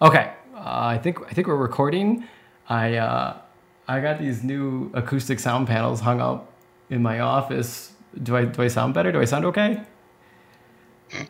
[0.00, 2.24] Okay, uh, I think I think we're recording.
[2.68, 3.38] I uh,
[3.88, 6.52] I got these new acoustic sound panels hung up
[6.88, 7.92] in my office.
[8.22, 9.10] Do I do I sound better?
[9.10, 9.82] Do I sound okay?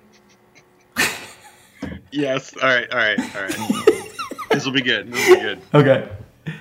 [2.10, 2.54] Yes.
[2.56, 2.90] All right.
[2.90, 3.37] All right.
[3.37, 4.10] All right.
[4.51, 5.12] this will be good.
[5.12, 5.60] This will be good.
[5.74, 6.08] Okay.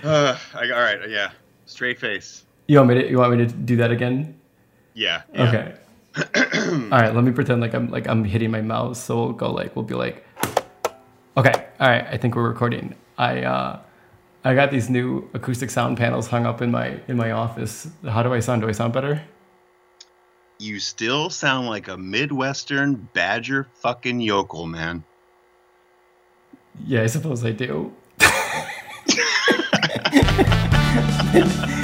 [0.04, 1.10] Uh, I, all right.
[1.10, 1.32] Yeah.
[1.66, 2.44] Straight face.
[2.68, 4.40] You want me to you want me to do that again?
[4.94, 5.22] Yeah.
[5.34, 5.48] yeah.
[5.48, 5.74] Okay.
[6.92, 7.16] all right.
[7.16, 9.02] Let me pretend like I'm like I'm hitting my mouse.
[9.02, 10.26] So we'll go like we'll be like.
[11.38, 11.67] Okay.
[11.80, 12.06] All right.
[12.10, 12.96] I think we're recording.
[13.18, 13.80] I uh,
[14.44, 17.88] I got these new acoustic sound panels hung up in my in my office.
[18.04, 18.62] How do I sound?
[18.62, 19.22] Do I sound better?
[20.60, 25.04] You still sound like a Midwestern badger fucking yokel, man.
[26.84, 27.94] Yeah, I suppose I do.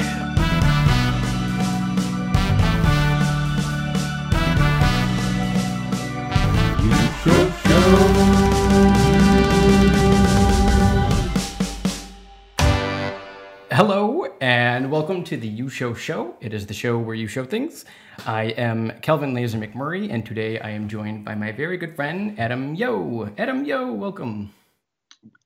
[14.44, 16.36] and welcome to the You Show Show.
[16.42, 17.86] It is the show where you show things.
[18.26, 22.38] I am Calvin Lazer McMurray, and today I am joined by my very good friend
[22.38, 23.32] Adam Yoe.
[23.38, 24.52] Adam Yoe, welcome.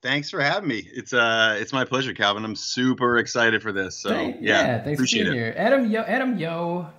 [0.01, 0.85] Thanks for having me.
[0.93, 2.43] It's uh, it's my pleasure, Calvin.
[2.43, 3.95] I'm super excited for this.
[3.95, 5.53] So Thank- yeah, thanks appreciate for being it.
[5.53, 5.55] here.
[5.55, 6.89] Adam Yoe, Adam Yoe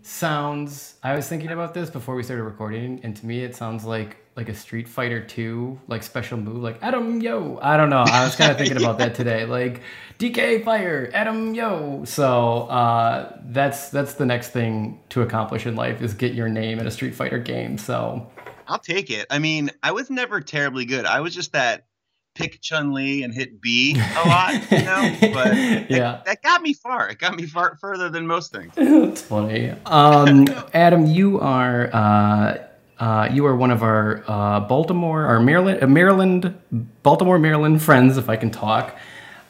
[0.00, 0.94] sounds.
[1.02, 4.16] I was thinking about this before we started recording, and to me, it sounds like
[4.36, 7.58] like a Street Fighter Two like special move, like Adam Yoe.
[7.62, 8.04] I don't know.
[8.06, 9.82] I was kind of thinking about that today, like
[10.18, 12.06] DK Fire, Adam Yoe.
[12.06, 16.78] So uh, that's that's the next thing to accomplish in life is get your name
[16.78, 17.78] in a Street Fighter game.
[17.78, 18.30] So
[18.66, 19.26] I'll take it.
[19.30, 21.04] I mean, I was never terribly good.
[21.04, 21.86] I was just that
[22.34, 25.16] pick Chun Li and hit B a lot, you know.
[25.32, 26.22] But that, yeah.
[26.24, 27.08] that got me far.
[27.08, 28.72] It got me far further than most things.
[28.76, 29.70] That's funny.
[29.86, 32.58] Um, Adam, you are uh,
[33.00, 36.54] uh, you are one of our uh, Baltimore or Maryland, uh, Maryland,
[37.02, 38.96] Baltimore, Maryland friends, if I can talk.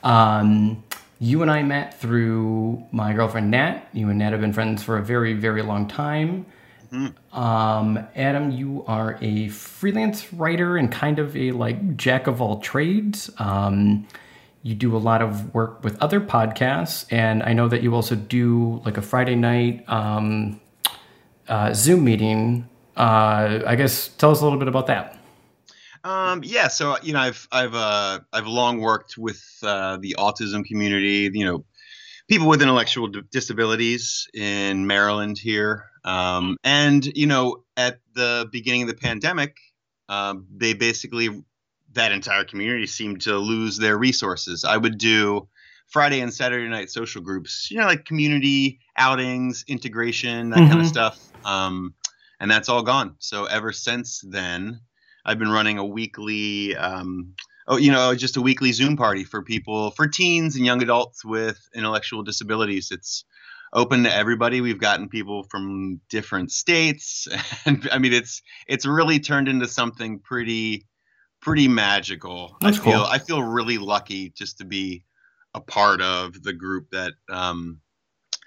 [0.05, 0.85] Um,
[1.19, 3.89] you and I met through my girlfriend Nat.
[3.93, 6.47] You and Nat have been friends for a very, very long time.
[7.33, 12.61] Um, Adam, you are a freelance writer and kind of a like jack of all
[12.61, 13.31] trades.
[13.39, 14.07] Um,
[14.63, 18.15] you do a lot of work with other podcasts, and I know that you also
[18.15, 20.61] do like a Friday night um,
[21.49, 22.70] uh, Zoom meeting.
[23.01, 25.17] Uh, I guess tell us a little bit about that.
[26.05, 30.67] Um, yeah, so you know, I've I've uh, I've long worked with uh, the autism
[30.67, 31.31] community.
[31.33, 31.65] You know,
[32.29, 38.83] people with intellectual d- disabilities in Maryland here, um, and you know, at the beginning
[38.83, 39.57] of the pandemic,
[40.11, 41.43] um, they basically
[41.95, 44.63] that entire community seemed to lose their resources.
[44.63, 45.49] I would do
[45.89, 50.81] Friday and Saturday night social groups, you know, like community outings, integration, that kind Mhm.
[50.81, 51.19] of stuff.
[51.47, 51.95] Um,
[52.41, 53.15] and that's all gone.
[53.19, 54.81] So ever since then,
[55.25, 57.35] I've been running a weekly, um,
[57.69, 61.25] oh, you know, just a weekly Zoom party for people, for teens and young adults
[61.25, 62.89] with intellectual disabilities.
[62.91, 63.25] It's
[63.73, 64.63] open to everybody.
[64.63, 67.29] We've gotten people from different states,
[67.67, 70.87] and I mean, it's it's really turned into something pretty
[71.41, 72.57] pretty magical.
[72.61, 73.05] That's I feel cool.
[73.05, 75.05] I feel really lucky just to be
[75.55, 77.81] a part of the group that um,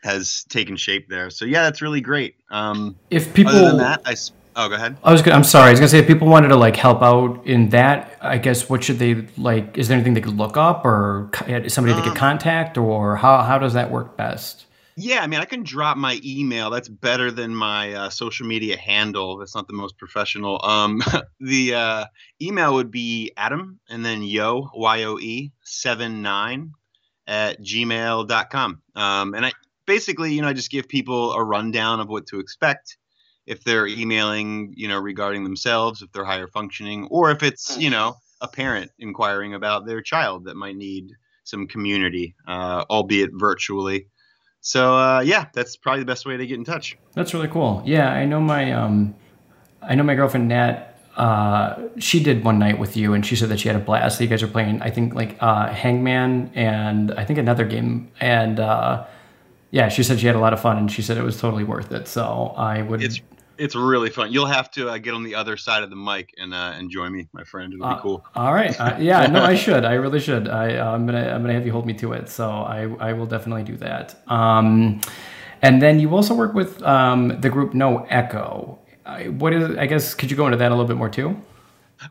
[0.03, 1.29] has taken shape there.
[1.29, 2.35] So yeah, that's really great.
[2.51, 4.15] Um, If people, other than that, I
[4.55, 4.97] oh go ahead.
[5.03, 7.01] I was gonna, I'm sorry, I was gonna say if people wanted to like help
[7.01, 9.77] out in that, I guess what should they like?
[9.77, 13.15] Is there anything they could look up or co- somebody they could Um, contact, or
[13.15, 14.65] how how does that work best?
[14.95, 16.69] Yeah, I mean, I can drop my email.
[16.69, 19.37] That's better than my uh, social media handle.
[19.37, 20.63] That's not the most professional.
[20.63, 21.01] Um,
[21.39, 22.05] the uh,
[22.39, 26.73] email would be Adam and then yo y o e seven nine
[27.25, 28.81] at gmail.com.
[28.95, 29.51] Um, and I
[29.85, 32.97] basically, you know, I just give people a rundown of what to expect
[33.45, 37.89] if they're emailing, you know, regarding themselves, if they're higher functioning, or if it's, you
[37.89, 41.11] know, a parent inquiring about their child that might need
[41.43, 44.07] some community, uh, albeit virtually.
[44.61, 46.97] So uh, yeah, that's probably the best way to get in touch.
[47.13, 47.83] That's really cool.
[47.85, 49.13] Yeah, I know my um,
[49.81, 50.89] I know my girlfriend Nat.
[51.17, 54.19] Uh, she did one night with you, and she said that she had a blast.
[54.19, 58.09] You guys were playing, I think, like uh, Hangman and I think another game.
[58.19, 59.05] And uh,
[59.73, 61.63] yeah, she said she had a lot of fun, and she said it was totally
[61.63, 62.07] worth it.
[62.07, 63.01] So I would.
[63.01, 63.19] It's
[63.57, 64.31] it's really fun.
[64.31, 66.91] You'll have to uh, get on the other side of the mic and uh, and
[66.91, 67.73] join me, my friend.
[67.73, 68.25] It'll be Uh, cool.
[68.35, 68.79] All right.
[68.79, 69.25] Uh, yeah.
[69.25, 69.83] No, I should.
[69.83, 70.47] I really should.
[70.47, 71.27] I, I'm gonna.
[71.27, 72.29] I'm gonna have you hold me to it.
[72.29, 72.81] So I.
[72.99, 74.15] I will definitely do that.
[74.27, 75.01] Um,
[75.63, 78.77] and then you also work with um, the group No Echo.
[79.07, 79.75] I, what is?
[79.75, 81.35] I guess could you go into that a little bit more too?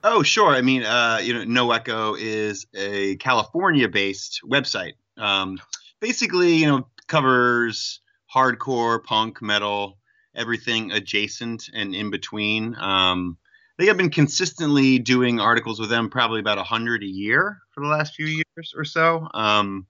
[0.02, 0.50] Oh, sure.
[0.50, 4.94] I mean, uh, you know, No Echo is a California-based website.
[5.16, 5.58] Um,
[6.00, 8.00] basically, you know, covers
[8.34, 9.98] hardcore, punk, metal,
[10.34, 12.74] everything adjacent and in between.
[12.76, 13.36] Um,
[13.82, 17.82] think I've been consistently doing articles with them, probably about a hundred a year for
[17.82, 19.28] the last few years or so.
[19.34, 19.86] Um,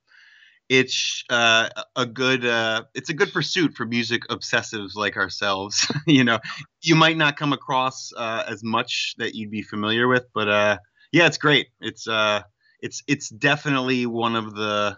[0.70, 5.86] it's uh, a good uh, it's a good pursuit for music obsessives like ourselves.
[6.06, 6.38] you know,
[6.80, 10.78] you might not come across uh, as much that you'd be familiar with, but uh,
[11.12, 11.68] yeah, it's great.
[11.82, 12.42] It's uh,
[12.80, 14.96] it's it's definitely one of the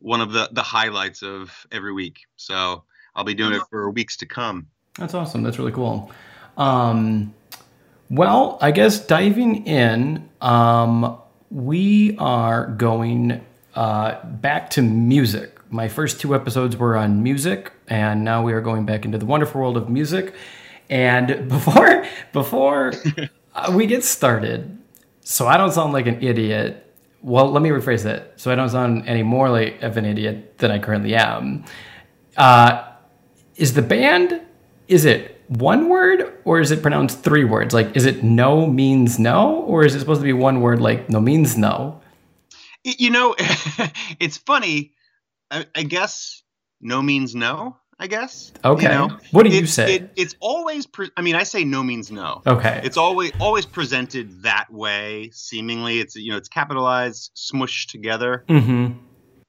[0.00, 2.26] one of the the highlights of every week.
[2.36, 2.84] So
[3.14, 4.66] I'll be doing it for weeks to come.
[4.98, 5.42] That's awesome.
[5.42, 6.10] That's really cool.
[6.56, 7.34] Um,
[8.10, 11.18] well, I guess diving in, um,
[11.50, 15.58] we are going uh, back to music.
[15.70, 19.26] My first two episodes were on music, and now we are going back into the
[19.26, 20.34] wonderful world of music.
[20.88, 22.92] And before before
[23.54, 24.78] uh, we get started,
[25.20, 26.84] so I don't sound like an idiot.
[27.22, 28.40] Well, let me rephrase that.
[28.40, 31.64] So I don't sound any more like of an idiot than I currently am.
[32.36, 32.84] Uh,
[33.56, 34.40] is the band?
[34.86, 37.74] Is it one word or is it pronounced three words?
[37.74, 41.10] Like, is it no means no, or is it supposed to be one word like
[41.10, 42.00] no means no?
[42.84, 43.34] You know,
[44.20, 44.92] it's funny.
[45.50, 46.42] I, I, guess
[46.80, 47.77] no means no.
[48.00, 48.52] I guess.
[48.64, 48.82] Okay.
[48.82, 49.96] You know, what do you say?
[49.96, 50.86] It, it's always.
[50.86, 52.42] Pre- I mean, I say no means no.
[52.46, 52.80] Okay.
[52.84, 55.30] It's always always presented that way.
[55.32, 58.44] Seemingly, it's you know it's capitalized, smushed together.
[58.48, 58.98] Mm-hmm.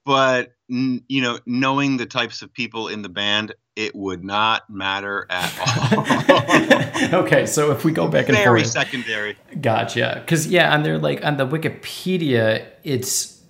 [0.03, 5.27] But you know, knowing the types of people in the band, it would not matter
[5.29, 7.19] at all.
[7.21, 9.37] okay, so if we go back and very forth, secondary.
[9.61, 10.21] Gotcha.
[10.21, 13.43] Because yeah, on their like on the Wikipedia, it's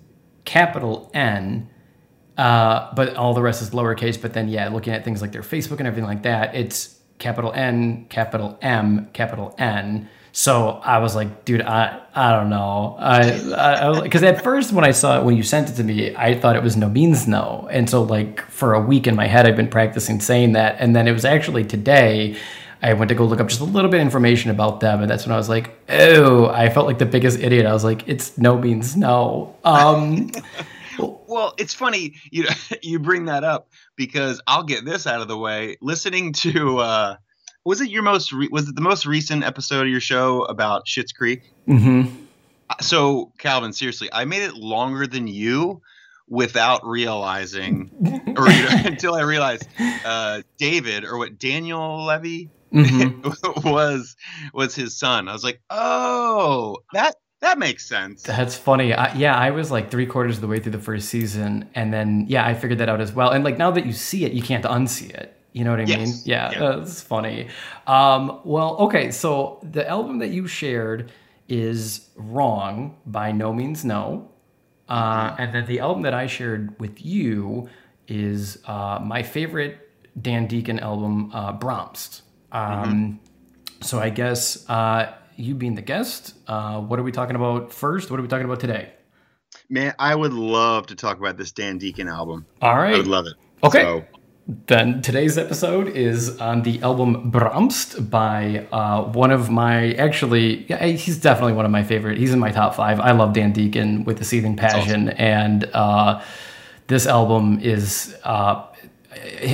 [0.44, 1.70] capital N,
[2.40, 4.20] uh, but all the rest is lowercase.
[4.20, 7.52] But then yeah, looking at things like their Facebook and everything like that, it's capital
[7.52, 10.08] N, capital M, capital N.
[10.32, 12.96] So I was like, dude, I I don't know.
[12.98, 16.34] I because at first when I saw it when you sent it to me, I
[16.34, 19.46] thought it was no means no, and so like for a week in my head,
[19.46, 22.36] I've been practicing saying that, and then it was actually today.
[22.82, 25.10] I went to go look up just a little bit of information about them, and
[25.10, 27.66] that's when I was like, "Oh!" I felt like the biggest idiot.
[27.66, 30.30] I was like, "It's no means no." Um,
[31.00, 32.46] well, it's funny you
[32.82, 35.76] you bring that up because I'll get this out of the way.
[35.80, 37.16] Listening to uh,
[37.64, 40.86] was it your most re- was it the most recent episode of your show about
[40.86, 41.52] Schitt's Creek?
[41.68, 42.24] Mm-hmm.
[42.80, 45.82] So Calvin, seriously, I made it longer than you
[46.28, 47.90] without realizing,
[48.36, 49.68] or you know, until I realized
[50.04, 53.70] uh, David or what Daniel Levy mm-hmm.
[53.70, 54.16] was
[54.54, 55.28] was his son.
[55.28, 58.22] I was like, oh, that that makes sense.
[58.22, 58.94] That's funny.
[58.94, 61.92] I, yeah, I was like three quarters of the way through the first season, and
[61.92, 63.30] then yeah, I figured that out as well.
[63.30, 65.36] And like now that you see it, you can't unsee it.
[65.52, 65.98] You know what I yes.
[65.98, 66.14] mean?
[66.24, 67.48] Yeah, yeah, that's funny.
[67.86, 71.10] Um, well, okay, so the album that you shared
[71.48, 74.30] is Wrong by No Means No.
[74.88, 77.68] Uh, and then the album that I shared with you
[78.08, 79.88] is uh, my favorite
[80.20, 82.22] Dan Deacon album, uh, Bromst.
[82.52, 83.82] Um, mm-hmm.
[83.82, 88.10] So I guess uh, you being the guest, uh, what are we talking about first?
[88.10, 88.92] What are we talking about today?
[89.68, 92.46] Man, I would love to talk about this Dan Deacon album.
[92.62, 92.94] All right.
[92.94, 93.34] I would love it.
[93.62, 93.82] Okay.
[93.82, 94.04] So,
[94.66, 100.84] then today's episode is on the album Bromst by uh, one of my actually yeah,
[100.86, 102.18] he's definitely one of my favorite.
[102.18, 102.98] He's in my top five.
[102.98, 105.20] I love Dan Deacon with the Seething Passion, awesome.
[105.20, 106.22] and uh,
[106.88, 108.66] this album is uh,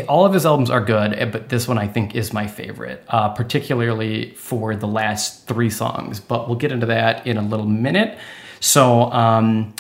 [0.09, 3.31] all of his albums are good, but this one I think is my favorite, uh,
[3.31, 6.21] particularly for the last three songs.
[6.21, 8.19] But we'll get into that in a little minute.
[8.61, 9.11] So.
[9.13, 9.75] Um,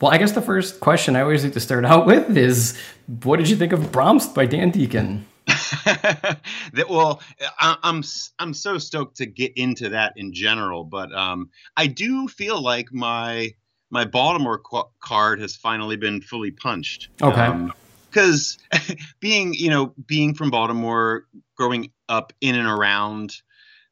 [0.00, 2.78] well, I guess the first question I always like to start out with is
[3.22, 5.26] what did you think of Bromst by Dan Deacon?
[5.46, 7.20] that, well,
[7.60, 8.02] I'm
[8.38, 12.92] I'm so stoked to get into that in general, but um, I do feel like
[12.92, 13.54] my
[13.90, 17.08] my Baltimore qu- card has finally been fully punched.
[17.20, 17.68] Okay.
[18.10, 18.58] Because
[19.20, 21.26] being you know being from Baltimore,
[21.56, 23.36] growing up in and around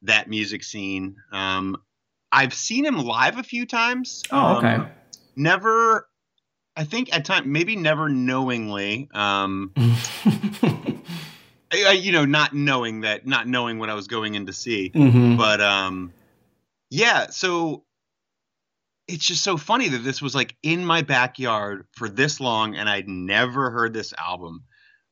[0.03, 1.77] that music scene, um,
[2.31, 4.23] I've seen him live a few times.
[4.31, 4.75] Oh, okay.
[4.75, 4.89] Um,
[5.35, 6.07] never
[6.75, 9.71] I think at times maybe never knowingly um
[11.71, 14.91] I, you know not knowing that not knowing what I was going in to see
[14.93, 15.37] mm-hmm.
[15.37, 16.13] but um
[16.89, 17.83] yeah so
[19.09, 22.87] it's just so funny that this was like in my backyard for this long and
[22.87, 24.63] I'd never heard this album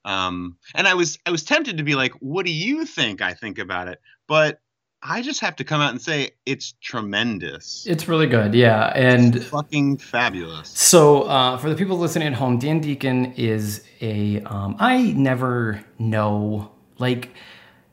[0.06, 3.34] um and I was I was tempted to be like what do you think I
[3.34, 4.60] think about it but
[5.02, 7.86] I just have to come out and say it's tremendous.
[7.88, 10.70] It's really good, yeah, and it's fucking fabulous.
[10.70, 14.42] So, uh, for the people listening at home, Dan Deacon is a.
[14.42, 17.30] Um, I never know like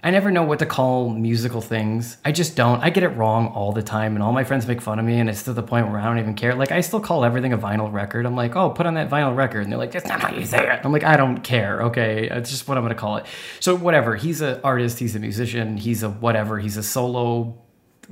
[0.04, 2.18] I never know what to call musical things.
[2.26, 2.80] I just don't.
[2.84, 5.18] I get it wrong all the time, and all my friends make fun of me,
[5.18, 6.54] and it's to the point where I don't even care.
[6.54, 8.26] Like, I still call everything a vinyl record.
[8.26, 9.62] I'm like, oh, put on that vinyl record.
[9.62, 10.80] And they're like, that's not how you say it.
[10.84, 11.84] I'm like, I don't care.
[11.84, 12.28] Okay.
[12.30, 13.24] It's just what I'm going to call it.
[13.60, 14.14] So, whatever.
[14.14, 14.98] He's an artist.
[14.98, 15.78] He's a musician.
[15.78, 16.58] He's a whatever.
[16.58, 17.58] He's a solo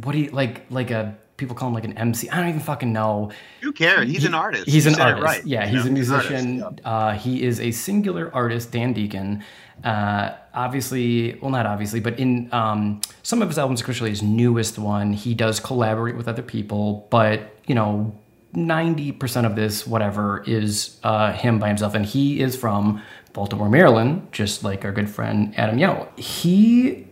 [0.02, 2.30] what do you like like a people call him like an MC.
[2.30, 3.30] I don't even fucking know.
[3.61, 4.08] Who cares?
[4.08, 4.66] He's He- an artist.
[4.66, 5.22] He's You an artist.
[5.25, 5.90] right, yeah, he's know?
[5.92, 6.58] a He's an musician.
[6.58, 6.88] yeah.
[6.90, 9.42] Uh, he is a singular artist, Dan Deacon.
[9.84, 14.78] Uh, obviously, well, not obviously, but in um, some of his albums, especially his newest
[14.78, 17.06] one, he does collaborate with other people.
[17.10, 18.14] But you know,
[18.52, 23.68] ninety percent of this, whatever, is uh, him by himself, and he is from Baltimore,
[23.68, 26.06] Maryland, just like our good friend Adam Yoe.
[26.18, 27.06] He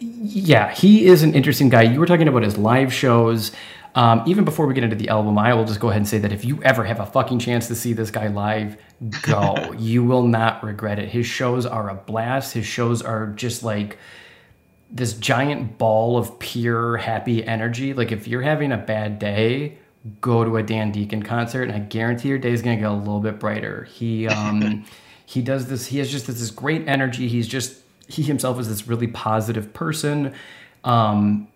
[0.00, 1.82] yeah, he is an interesting guy.
[1.82, 3.52] You were talking about his live shows.
[3.94, 6.18] Um, even before we get into the album, I will just go ahead and say
[6.18, 8.76] that if you ever have a fucking chance to see this guy live,
[9.22, 9.72] go.
[9.78, 11.08] you will not regret it.
[11.08, 12.54] His shows are a blast.
[12.54, 13.98] His shows are just like
[14.90, 17.92] this giant ball of pure happy energy.
[17.92, 19.78] Like if you're having a bad day,
[20.20, 22.92] go to a Dan Deacon concert, and I guarantee your day is gonna get a
[22.92, 23.84] little bit brighter.
[23.84, 24.84] He um,
[25.26, 25.86] he does this.
[25.86, 27.28] He has just this, this great energy.
[27.28, 27.78] He's just
[28.08, 30.34] he himself is this really positive person.
[30.84, 31.48] Um,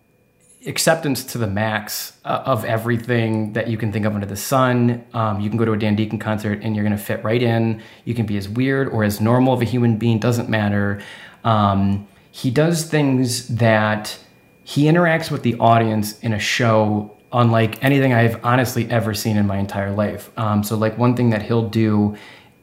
[0.67, 5.05] acceptance to the max uh, of everything that you can think of under the sun.
[5.13, 7.43] Um, you can go to a Dan Deacon concert and you're going to fit right
[7.43, 7.83] in.
[8.05, 11.03] You can be as weird or as normal of a human being, doesn't matter.
[11.45, 14.19] Um, he does things that
[14.65, 19.47] he interacts with the audience in a show unlike anything I've honestly ever seen in
[19.47, 20.31] my entire life.
[20.39, 22.17] Um, so, like, one thing that he'll do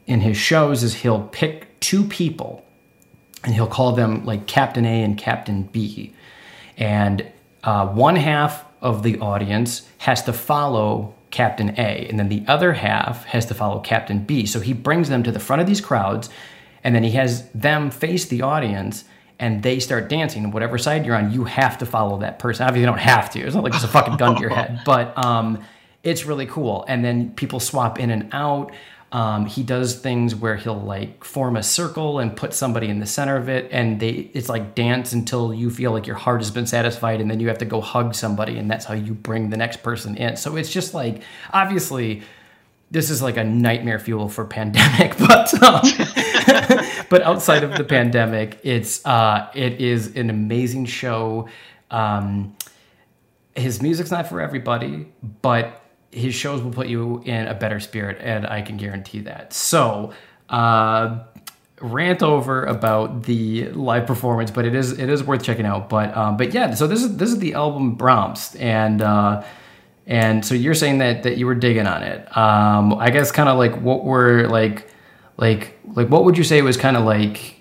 [0.08, 2.66] in his shows is he'll pick two people
[3.44, 6.14] and he'll call them like Captain A and Captain B.
[6.78, 7.26] And
[7.64, 12.74] uh, one half of the audience has to follow Captain A, and then the other
[12.74, 14.46] half has to follow Captain B.
[14.46, 16.30] So he brings them to the front of these crowds,
[16.84, 19.06] and then he has them face the audience,
[19.40, 20.44] and they start dancing.
[20.44, 22.64] And whatever side you're on, you have to follow that person.
[22.64, 23.40] Obviously, you don't have to.
[23.40, 25.64] It's not like there's a fucking gun to your head, but um,
[26.04, 26.84] it's really cool.
[26.88, 28.72] And then people swap in and out.
[29.12, 33.06] Um, he does things where he'll like form a circle and put somebody in the
[33.06, 36.50] center of it, and they it's like dance until you feel like your heart has
[36.50, 39.50] been satisfied, and then you have to go hug somebody, and that's how you bring
[39.50, 40.38] the next person in.
[40.38, 42.24] So it's just like obviously
[42.92, 45.82] this is like a nightmare fuel for pandemic, but um,
[47.10, 51.50] but outside of the pandemic, it's uh, it is an amazing show.
[51.90, 52.56] Um,
[53.56, 55.08] his music's not for everybody,
[55.42, 55.81] but
[56.12, 59.54] his shows will put you in a better spirit, and I can guarantee that.
[59.54, 60.14] So,
[60.50, 61.20] uh,
[61.80, 65.90] rant over about the live performance, but it is it is worth checking out.
[65.90, 69.44] But um, but yeah, so this is this is the album Bromst, and uh,
[70.06, 72.38] and so you're saying that that you were digging on it.
[72.38, 74.90] Um, I guess kind of like what were like
[75.38, 77.56] like like what would you say was kind of like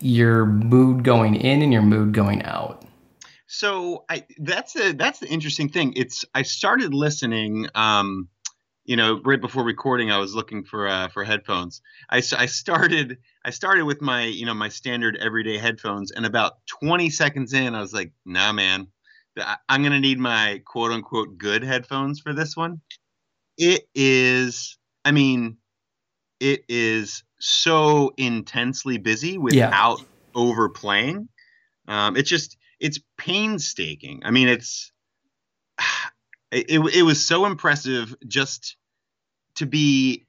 [0.00, 2.81] your mood going in and your mood going out?
[3.52, 5.92] So I that's the that's the interesting thing.
[5.94, 7.68] It's I started listening.
[7.74, 8.28] Um,
[8.86, 11.82] you know, right before recording, I was looking for uh, for headphones.
[12.08, 16.66] I, I started I started with my you know my standard everyday headphones, and about
[16.80, 18.86] 20 seconds in, I was like, Nah, man,
[19.36, 22.80] I- I'm gonna need my quote unquote good headphones for this one.
[23.58, 25.58] It is, I mean,
[26.40, 30.00] it is so intensely busy without
[30.34, 31.28] overplaying.
[31.86, 34.22] Um, it's just it's painstaking.
[34.24, 34.92] I mean, it's
[36.50, 38.76] it, it, was so impressive just
[39.54, 40.26] to be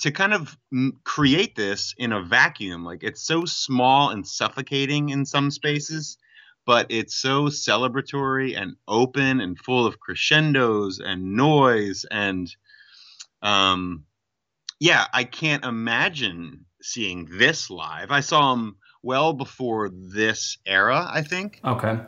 [0.00, 0.58] to kind of
[1.04, 2.84] create this in a vacuum.
[2.84, 6.18] Like it's so small and suffocating in some spaces,
[6.66, 12.54] but it's so celebratory and open and full of crescendos and noise and
[13.42, 14.04] um
[14.80, 18.10] yeah, I can't imagine seeing this live.
[18.10, 21.60] I saw him well before this era, I think.
[21.64, 21.98] Okay.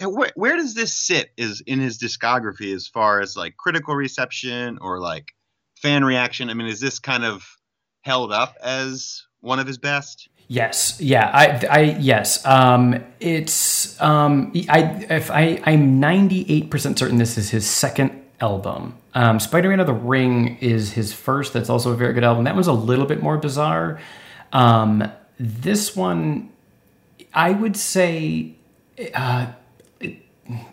[0.00, 3.94] And Where, where does this sit is in his discography as far as like critical
[3.94, 5.32] reception or like
[5.76, 6.48] fan reaction?
[6.48, 7.44] I mean, is this kind of
[8.02, 10.28] held up as one of his best?
[10.48, 11.00] Yes.
[11.00, 11.30] Yeah.
[11.32, 11.66] I.
[11.66, 11.80] I.
[12.00, 12.44] Yes.
[12.44, 13.04] Um.
[13.20, 14.00] It's.
[14.00, 14.52] Um.
[14.68, 15.06] I.
[15.08, 15.60] If I.
[15.64, 18.10] I'm 98 percent certain this is his second
[18.40, 18.96] album.
[19.14, 19.38] Um.
[19.38, 21.52] Spider-Man of the Ring is his first.
[21.52, 22.44] That's also a very good album.
[22.44, 24.00] That one's a little bit more bizarre.
[24.52, 25.12] Um.
[25.42, 26.50] This one,
[27.32, 28.56] I would say,
[29.14, 29.46] uh,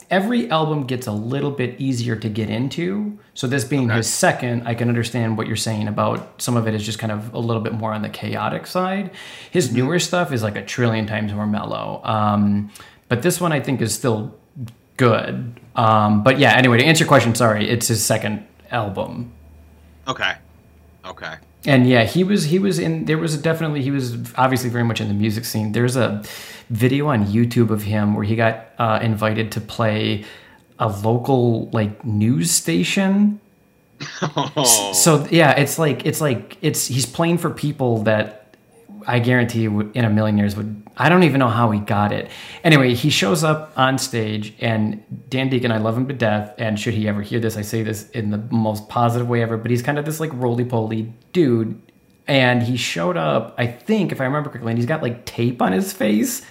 [0.09, 3.17] every album gets a little bit easier to get into.
[3.33, 6.74] So this being his second, I can understand what you're saying about some of it
[6.74, 9.12] is just kind of a little bit more on the chaotic side.
[9.51, 12.01] His newer stuff is like a trillion times more mellow.
[12.03, 12.69] Um,
[13.07, 14.36] but this one I think is still
[14.97, 15.62] good.
[15.77, 19.31] Um, but yeah, anyway, to answer your question, sorry, it's his second album.
[20.09, 20.33] Okay.
[21.05, 21.36] Okay.
[21.67, 24.86] And yeah, he was he was in there was a definitely he was obviously very
[24.86, 25.74] much in the music scene.
[25.74, 26.24] There's a
[26.69, 30.25] video on YouTube of him where he got uh, invited to play
[30.79, 33.41] a local like news station.
[34.21, 38.55] Oh, So yeah, it's like it's like it's he's playing for people that
[39.05, 42.12] I guarantee you, in a million years, would I don't even know how he got
[42.12, 42.29] it.
[42.63, 46.53] Anyway, he shows up on stage, and Dan Deacon, I love him to death.
[46.57, 49.57] And should he ever hear this, I say this in the most positive way ever.
[49.57, 51.79] But he's kind of this like roly poly dude,
[52.25, 53.53] and he showed up.
[53.60, 56.44] I think, if I remember correctly, and he's got like tape on his face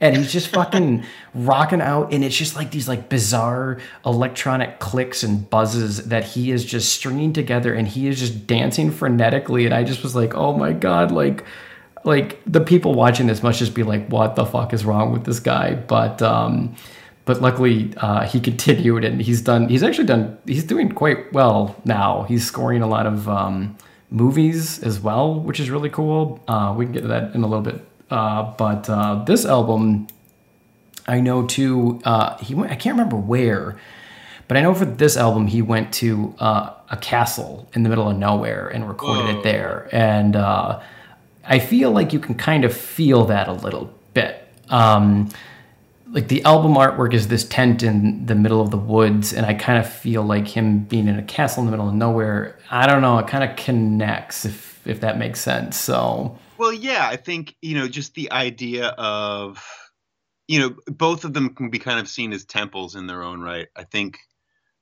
[0.00, 5.22] and he's just fucking rocking out and it's just like these like bizarre electronic clicks
[5.22, 9.74] and buzzes that he is just stringing together and he is just dancing frenetically and
[9.74, 11.44] i just was like oh my god like
[12.04, 15.24] like the people watching this must just be like what the fuck is wrong with
[15.24, 16.74] this guy but um
[17.26, 21.76] but luckily uh, he continued and he's done he's actually done he's doing quite well
[21.84, 23.76] now he's scoring a lot of um,
[24.10, 27.46] movies as well which is really cool uh, we can get to that in a
[27.46, 30.08] little bit uh, but uh, this album,
[31.06, 32.00] I know too.
[32.04, 32.72] Uh, he went.
[32.72, 33.78] I can't remember where,
[34.48, 38.08] but I know for this album he went to uh, a castle in the middle
[38.08, 39.40] of nowhere and recorded Whoa.
[39.40, 39.88] it there.
[39.92, 40.80] And uh,
[41.44, 44.44] I feel like you can kind of feel that a little bit.
[44.68, 45.28] Um,
[46.12, 49.54] like the album artwork is this tent in the middle of the woods, and I
[49.54, 52.58] kind of feel like him being in a castle in the middle of nowhere.
[52.70, 53.18] I don't know.
[53.18, 55.76] It kind of connects if if that makes sense.
[55.76, 59.64] So well, yeah, I think you know just the idea of
[60.48, 63.40] you know both of them can be kind of seen as temples in their own
[63.40, 63.68] right.
[63.76, 64.18] I think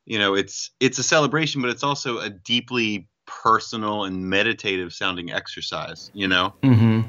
[0.06, 5.30] you know it's it's a celebration, but it's also a deeply personal and meditative sounding
[5.30, 6.10] exercise.
[6.14, 6.54] You know.
[6.62, 7.02] Mm-hmm.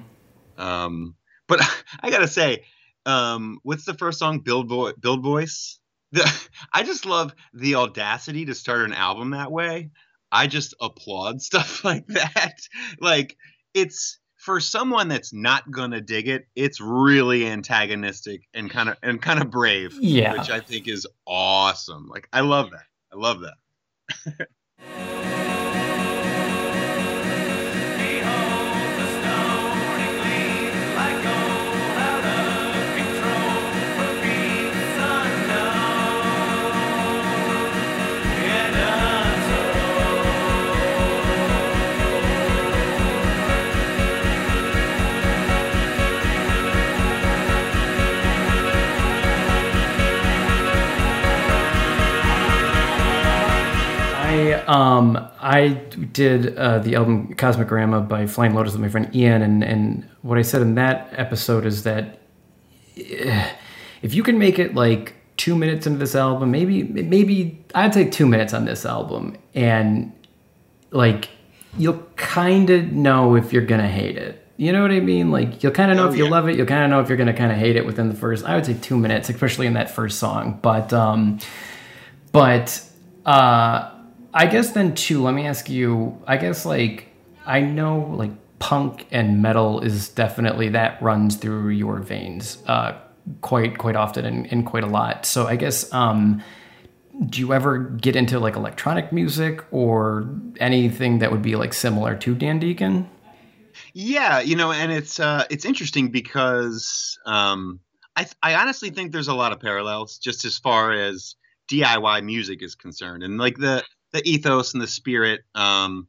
[0.61, 1.15] Um,
[1.47, 1.61] but
[2.01, 2.65] I gotta say,
[3.09, 4.39] um, what's the first song?
[4.39, 5.79] Build Vo- Build Voice.
[6.11, 6.31] The,
[6.73, 9.89] I just love the audacity to start an album that way.
[10.31, 12.55] I just applaud stuff like that.
[12.99, 13.35] like
[13.73, 19.21] it's for someone that's not gonna dig it, it's really antagonistic and kind of and
[19.21, 19.97] kind of brave.
[19.99, 22.07] Yeah, which I think is awesome.
[22.07, 22.85] Like I love that.
[23.11, 24.47] I love that.
[54.69, 55.69] um, I
[56.13, 60.37] did uh, the album Cosmogramma by Flying Lotus with my friend Ian, and, and what
[60.37, 62.19] I said in that episode is that
[62.95, 63.49] eh,
[64.03, 68.07] if you can make it like two minutes into this album, maybe maybe I'd say
[68.07, 70.13] two minutes on this album, and
[70.91, 71.29] like
[71.75, 74.45] you'll kind of know if you're gonna hate it.
[74.57, 75.31] You know what I mean?
[75.31, 76.29] Like you'll kind of know oh, if you yeah.
[76.29, 76.57] love it.
[76.57, 78.45] You'll kind of know if you're gonna kind of hate it within the first.
[78.45, 80.59] I would say two minutes, especially in that first song.
[80.61, 81.39] But um,
[82.31, 82.85] but
[83.25, 83.95] uh
[84.33, 87.07] I guess then too, let me ask you, I guess like
[87.45, 92.97] I know like punk and metal is definitely that runs through your veins uh,
[93.41, 95.25] quite quite often and, and, quite a lot.
[95.25, 96.43] So I guess um,
[97.27, 102.15] do you ever get into like electronic music or anything that would be like similar
[102.17, 103.09] to Dan Deacon?
[103.93, 107.79] Yeah, you know, and it's uh, it's interesting because um,
[108.15, 111.35] I I honestly think there's a lot of parallels just as far as
[111.69, 116.07] DIY music is concerned, and like the the ethos and the spirit um,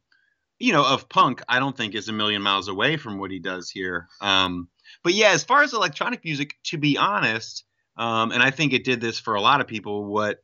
[0.59, 3.39] you know of punk i don't think is a million miles away from what he
[3.39, 4.09] does here.
[4.21, 4.69] Um,
[5.03, 7.65] but yeah as far as electronic music to be honest
[7.97, 10.43] um, and i think it did this for a lot of people what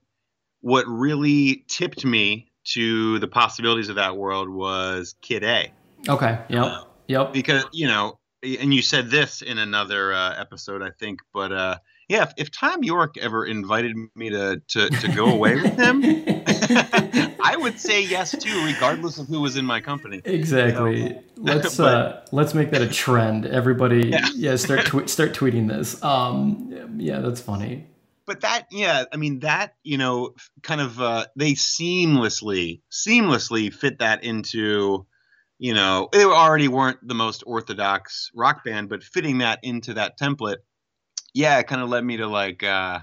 [0.61, 5.73] what really tipped me to the possibilities of that world was kid a.
[6.09, 7.33] Okay yep uh, yep.
[7.33, 11.77] because you know and you said this in another uh, episode i think but uh,
[12.09, 16.03] yeah, if, if Thom Yorke ever invited me to to, to go away with him,
[17.43, 20.23] I would say yes too, regardless of who was in my company.
[20.25, 21.19] Exactly.
[21.37, 23.45] Let's but, uh, let's make that a trend.
[23.45, 26.03] Everybody, yeah, yeah start tw- start tweeting this.
[26.03, 27.87] Um, yeah, that's funny.
[28.25, 33.99] But that, yeah, I mean that, you know, kind of uh, they seamlessly seamlessly fit
[33.99, 35.07] that into
[35.59, 40.19] you know, they already weren't the most orthodox rock band, but fitting that into that
[40.19, 40.59] template
[41.37, 43.01] yeah, it kind of led me to like, uh,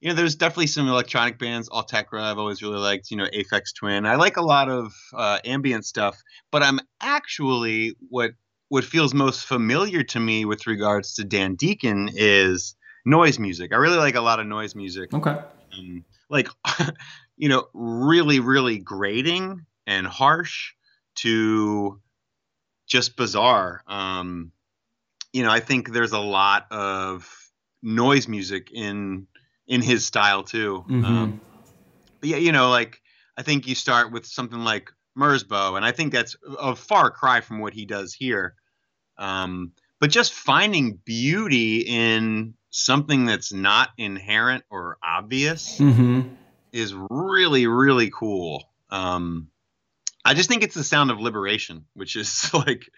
[0.00, 1.68] you know, there's definitely some electronic bands.
[1.68, 3.10] Autechre, I've always really liked.
[3.10, 4.06] You know, Aphex Twin.
[4.06, 8.30] I like a lot of uh, ambient stuff, but I'm actually what
[8.68, 13.72] what feels most familiar to me with regards to Dan Deacon is noise music.
[13.72, 15.12] I really like a lot of noise music.
[15.12, 15.36] Okay.
[15.76, 16.48] Um, like,
[17.36, 20.74] you know, really, really grating and harsh
[21.16, 22.00] to
[22.86, 23.82] just bizarre.
[23.88, 24.52] Um,
[25.32, 27.28] you know, I think there's a lot of
[27.82, 29.26] noise music in
[29.66, 30.84] in his style too.
[30.88, 31.04] Mm-hmm.
[31.04, 31.40] Um,
[32.20, 33.00] but yeah, you know, like
[33.36, 37.40] I think you start with something like Merzbow, and I think that's a far cry
[37.40, 38.54] from what he does here.
[39.18, 46.28] Um, but just finding beauty in something that's not inherent or obvious Mm-hmm.
[46.72, 48.64] is really really cool.
[48.90, 49.48] Um,
[50.24, 52.88] I just think it's the sound of liberation, which is like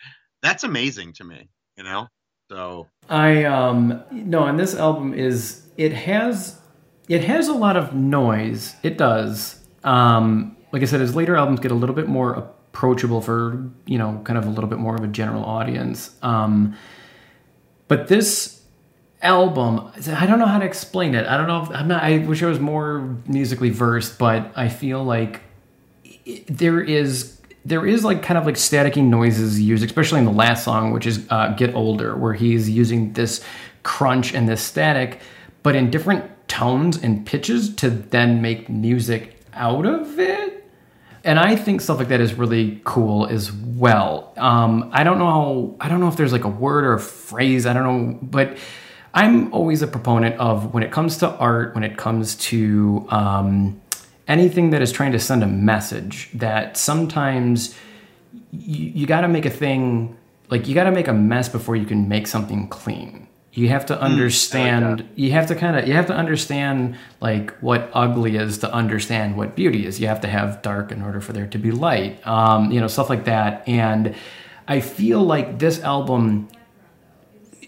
[0.42, 1.48] that's amazing to me.
[1.76, 2.06] You know,
[2.50, 6.60] so I um no, and this album is it has
[7.08, 8.74] it has a lot of noise.
[8.82, 9.60] It does.
[9.82, 13.98] Um, like I said, his later albums get a little bit more approachable for you
[13.98, 16.16] know kind of a little bit more of a general audience.
[16.22, 16.76] Um,
[17.88, 18.62] but this
[19.22, 21.26] album, I don't know how to explain it.
[21.26, 21.62] I don't know.
[21.62, 22.02] If, I'm not.
[22.02, 25.42] I wish I was more musically versed, but I feel like
[26.04, 30.32] it- there is there is like kind of like staticky noises used, especially in the
[30.32, 33.44] last song, which is uh, "Get Older," where he's using this
[33.82, 35.20] crunch and this static,
[35.62, 40.68] but in different tones and pitches to then make music out of it.
[41.24, 44.34] And I think stuff like that is really cool as well.
[44.36, 45.74] Um, I don't know.
[45.80, 47.64] I don't know if there's like a word or a phrase.
[47.64, 48.58] I don't know, but
[49.14, 53.80] I'm always a proponent of when it comes to art, when it comes to um,
[54.26, 56.30] anything that is trying to send a message.
[56.34, 57.74] That sometimes
[58.52, 60.16] you, you got to make a thing
[60.50, 63.26] like you got to make a mess before you can make something clean.
[63.52, 65.08] You have to understand.
[65.14, 65.86] you have to kind of.
[65.86, 70.00] You have to understand like what ugly is to understand what beauty is.
[70.00, 72.26] You have to have dark in order for there to be light.
[72.26, 73.66] Um, you know stuff like that.
[73.68, 74.16] And
[74.66, 76.48] I feel like this album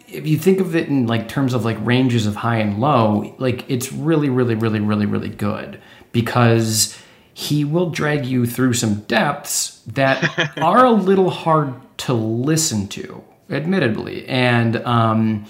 [0.08, 3.34] if you think of it in like terms of like ranges of high and low,
[3.38, 5.80] like it's really, really, really, really, really good
[6.12, 6.96] because
[7.34, 13.22] he will drag you through some depths that are a little hard to listen to,
[13.50, 14.26] admittedly.
[14.26, 15.44] And um,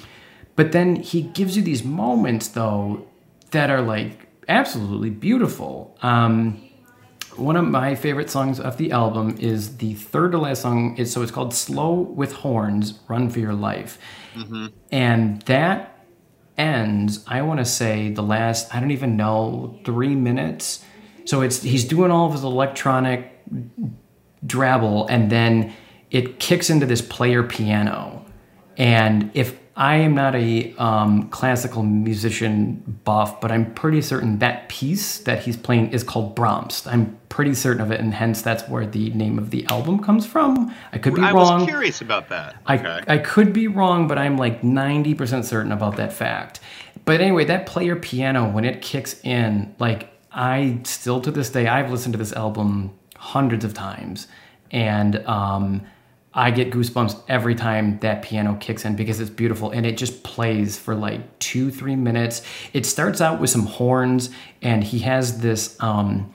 [0.57, 3.07] but then he gives you these moments though
[3.53, 5.97] that are like absolutely beautiful.
[6.03, 6.63] Um,
[7.37, 10.97] one of my favorite songs of the album is the third to last song.
[10.97, 13.99] Is so it's called "Slow with Horns." Run for your life,
[14.91, 15.96] and that
[16.59, 17.25] ends.
[17.27, 18.75] I want to say the last.
[18.75, 20.85] I don't even know three minutes.
[21.25, 23.33] So it's he's doing all of his electronic
[24.45, 25.75] drabble, and then
[26.11, 28.25] it kicks into this player piano.
[28.77, 34.71] And if I am not a um, classical musician buff, but I'm pretty certain that
[34.71, 36.91] piece that he's playing is called Bromst.
[36.91, 40.27] I'm pretty certain of it, and hence that's where the name of the album comes
[40.27, 40.75] from.
[40.93, 41.53] I could be I wrong.
[41.53, 42.57] I was curious about that.
[42.67, 46.61] I, I could be wrong, but I'm like 90% certain about that fact.
[47.05, 51.67] But anyway, that player piano, when it kicks in, like I still to this day,
[51.67, 54.27] I've listened to this album hundreds of times.
[54.71, 55.83] And um,
[56.37, 60.23] I get goosebumps every time that piano kicks in because it's beautiful and it just
[60.23, 62.43] plays for like two, three minutes.
[62.75, 64.29] It starts out with some horns
[64.61, 65.77] and he has this.
[65.81, 66.35] Um,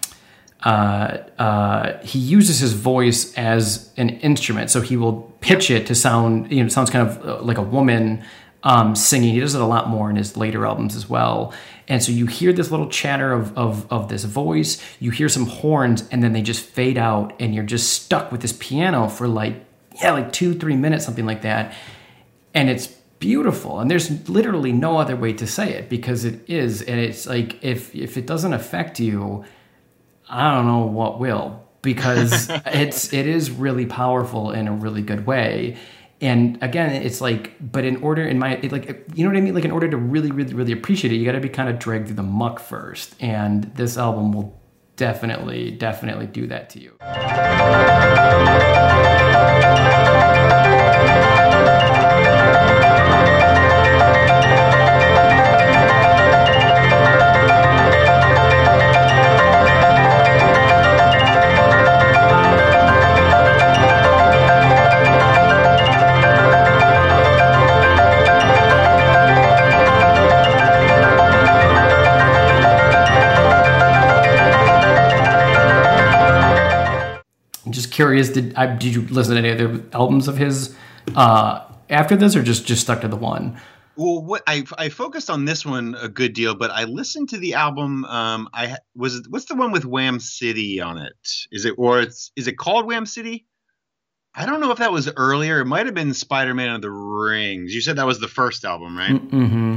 [0.63, 5.95] uh, uh, he uses his voice as an instrument, so he will pitch it to
[5.95, 8.23] sound, you know, sounds kind of uh, like a woman
[8.63, 9.33] um, singing.
[9.33, 11.53] He does it a lot more in his later albums as well.
[11.87, 15.47] And so you hear this little chatter of, of, of this voice, you hear some
[15.47, 19.27] horns, and then they just fade out, and you're just stuck with this piano for
[19.27, 19.65] like,
[20.01, 21.73] yeah, like two, three minutes, something like that.
[22.53, 23.79] And it's beautiful.
[23.79, 26.81] And there's literally no other way to say it because it is.
[26.81, 29.45] And it's like, if, if it doesn't affect you,
[30.27, 35.25] I don't know what will because it's it is really powerful in a really good
[35.25, 35.77] way.
[36.19, 39.41] And again, it's like, but in order, in my, it like, you know what I
[39.41, 39.55] mean?
[39.55, 41.79] Like, in order to really, really, really appreciate it, you got to be kind of
[41.79, 43.15] dragged through the muck first.
[43.19, 44.61] And this album will
[44.97, 46.91] definitely, definitely do that to you.
[77.91, 80.75] Just curious, did I, did you listen to any other albums of his
[81.15, 83.59] uh, after this, or just just stuck to the one?
[83.95, 87.37] Well, what I I focused on this one a good deal, but I listened to
[87.37, 88.05] the album.
[88.05, 91.13] Um, I was what's the one with Wham City on it?
[91.51, 93.45] Is it or it's is it called Wham City?
[94.33, 95.59] I don't know if that was earlier.
[95.59, 97.75] It might have been Spider Man of the Rings.
[97.75, 99.11] You said that was the first album, right?
[99.11, 99.75] Mm-hmm.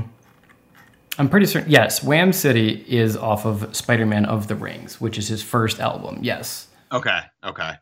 [1.16, 1.70] I'm pretty certain.
[1.70, 6.18] Yes, Wham City is off of Spider-Man of the Rings, which is his first album.
[6.22, 6.66] Yes.
[6.90, 7.74] Okay, okay.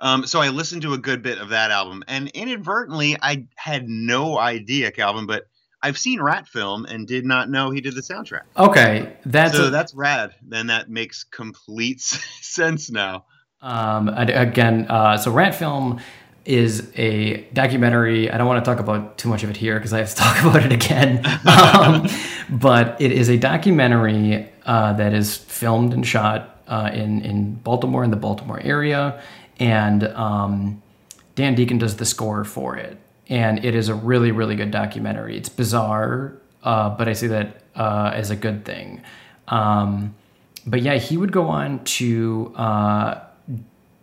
[0.00, 3.88] Um, so I listened to a good bit of that album, and inadvertently, I had
[3.88, 5.46] no idea, Calvin, but
[5.82, 8.42] I've seen Rat Film and did not know he did the soundtrack.
[8.56, 10.34] Okay, that's so a- that's rad.
[10.42, 12.00] Then that makes complete
[12.40, 13.26] sense now.
[13.62, 16.00] Um, again, uh, so Rat Film,
[16.44, 18.30] is a documentary.
[18.30, 20.14] I don't want to talk about too much of it here because I have to
[20.16, 21.24] talk about it again.
[21.46, 22.08] um,
[22.48, 28.04] but it is a documentary uh, that is filmed and shot uh, in in Baltimore
[28.04, 29.22] in the Baltimore area,
[29.60, 30.82] and um,
[31.36, 32.98] Dan Deacon does the score for it.
[33.28, 35.36] And it is a really really good documentary.
[35.36, 39.02] It's bizarre, uh, but I see that uh, as a good thing.
[39.46, 40.16] Um,
[40.66, 43.20] but yeah, he would go on to uh,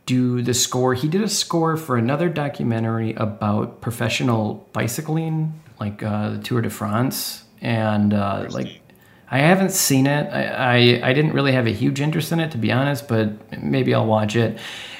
[0.05, 0.93] do the score.
[0.93, 6.69] He did a score for another documentary about professional bicycling, like uh, the Tour de
[6.69, 8.81] France, and uh, like
[9.29, 10.31] I haven't seen it.
[10.33, 13.61] I, I, I didn't really have a huge interest in it to be honest, but
[13.61, 14.57] maybe I'll watch it.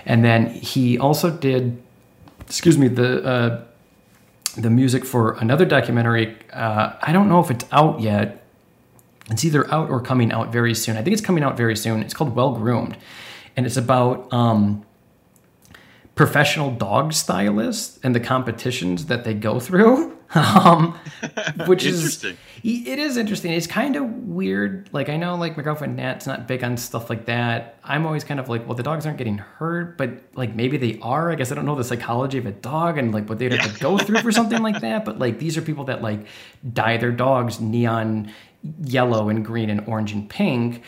[0.08, 1.84] And then he also did,
[2.42, 3.64] excuse me, the uh,
[4.56, 6.36] the music for another documentary.
[6.52, 8.46] Uh, I don't know if it's out yet.
[9.30, 10.96] It's either out or coming out very soon.
[10.96, 12.02] I think it's coming out very soon.
[12.02, 12.98] It's called Well Groomed,
[13.58, 14.86] and it's about um,
[16.16, 20.17] professional dog stylists and the competitions that they go through.
[20.36, 21.00] Um,
[21.68, 23.54] which is it is interesting.
[23.54, 24.90] It's kind of weird.
[24.92, 27.80] Like I know, like my girlfriend Nat's not big on stuff like that.
[27.84, 31.00] I'm always kind of like, well, the dogs aren't getting hurt, but like maybe they
[31.02, 31.32] are.
[31.32, 33.74] I guess I don't know the psychology of a dog and like what they'd have
[33.74, 35.06] to go through for something like that.
[35.06, 36.28] But like these are people that like
[36.74, 38.34] dye their dogs neon
[38.84, 40.84] yellow and green and orange and pink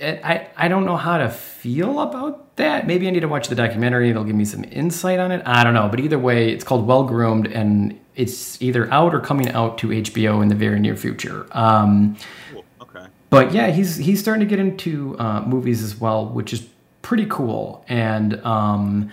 [0.00, 2.86] I, I don't know how to feel about that.
[2.86, 4.10] Maybe I need to watch the documentary.
[4.10, 5.42] It'll give me some insight on it.
[5.46, 5.88] I don't know.
[5.88, 9.88] But either way, it's called Well Groomed and it's either out or coming out to
[9.88, 11.46] HBO in the very near future.
[11.52, 12.16] Um,
[12.52, 12.64] cool.
[12.82, 13.06] Okay.
[13.30, 16.66] But yeah, he's he's starting to get into uh, movies as well, which is
[17.02, 17.84] pretty cool.
[17.88, 19.12] And um,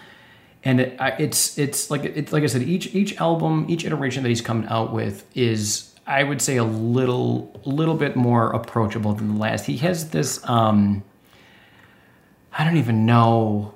[0.64, 4.30] and it, it's it's like it's like I said, each each album, each iteration that
[4.30, 9.36] he's coming out with is I would say a little little bit more approachable than
[9.36, 9.66] the last.
[9.66, 11.04] He has this um
[12.52, 13.74] I don't even know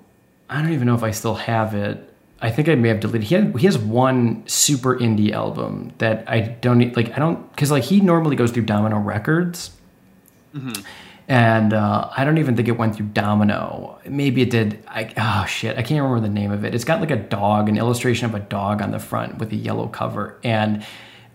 [0.50, 2.12] I don't even know if I still have it.
[2.44, 3.24] I think I may have deleted.
[3.24, 7.14] He, had, he has one super indie album that I don't like.
[7.14, 9.72] I don't because like he normally goes through Domino Records,
[10.54, 10.82] mm-hmm.
[11.30, 13.98] and uh, I don't even think it went through Domino.
[14.06, 14.84] Maybe it did.
[14.90, 16.76] I oh shit, I can't remember the name of it.
[16.76, 19.56] It's got like a dog, an illustration of a dog on the front with a
[19.56, 20.86] yellow cover, and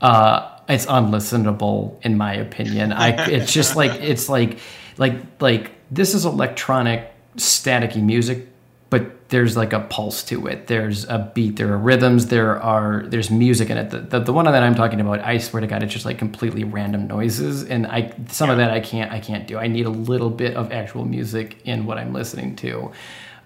[0.03, 2.92] uh, it's unlistenable in my opinion.
[2.92, 4.59] I it's just like it's like
[4.99, 8.47] like like this is electronic staticky music,
[8.90, 10.66] but there's like a pulse to it.
[10.66, 13.90] There's a beat, there are rhythms, there are there's music in it.
[13.90, 16.18] The, the, the one that I'm talking about, I swear to God, it's just like
[16.18, 18.53] completely random noises, and I some yeah.
[18.53, 19.59] of that I can't I can't do.
[19.59, 22.92] I need a little bit of actual music in what I'm listening to.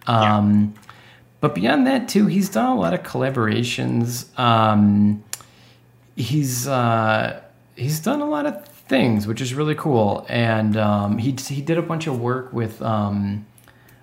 [0.07, 0.83] Um, yeah.
[1.41, 4.39] But beyond that, too, he's done a lot of collaborations.
[4.39, 5.25] Um,
[6.15, 7.43] he's uh,
[7.75, 10.25] he's done a lot of things, which is really cool.
[10.29, 13.45] And um, he he did a bunch of work with um,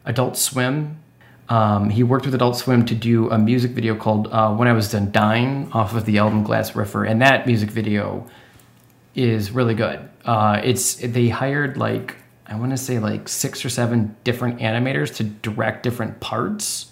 [0.06, 0.98] Adult Swim.
[1.50, 4.74] Um, he worked with Adult Swim to do a music video called uh, "When I
[4.74, 8.28] Was Done Dying" off of the album Gliss Riffer, and that music video
[9.16, 10.08] is really good.
[10.26, 15.16] Uh, it's they hired like I want to say like six or seven different animators
[15.16, 16.92] to direct different parts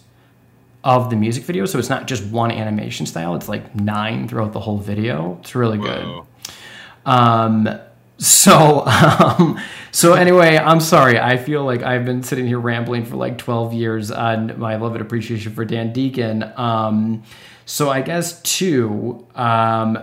[0.84, 1.65] of the music video.
[1.65, 5.38] So it's not just one animation style, it's like nine throughout the whole video.
[5.41, 6.26] It's really Whoa.
[6.26, 7.12] good.
[7.12, 7.80] Um,
[8.18, 9.60] so, um,
[9.92, 11.20] so anyway, I'm sorry.
[11.20, 14.94] I feel like I've been sitting here rambling for like 12 years on my love
[14.94, 16.44] and appreciation for Dan Deacon.
[16.56, 17.24] Um,
[17.66, 19.98] so I guess two, um,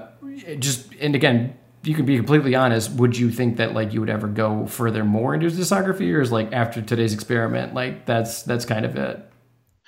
[0.59, 2.91] just, and again, you can be completely honest.
[2.93, 6.33] Would you think that like you would ever go further more into discography, or is
[6.33, 9.21] like after today's experiment, like that's that's kind of it?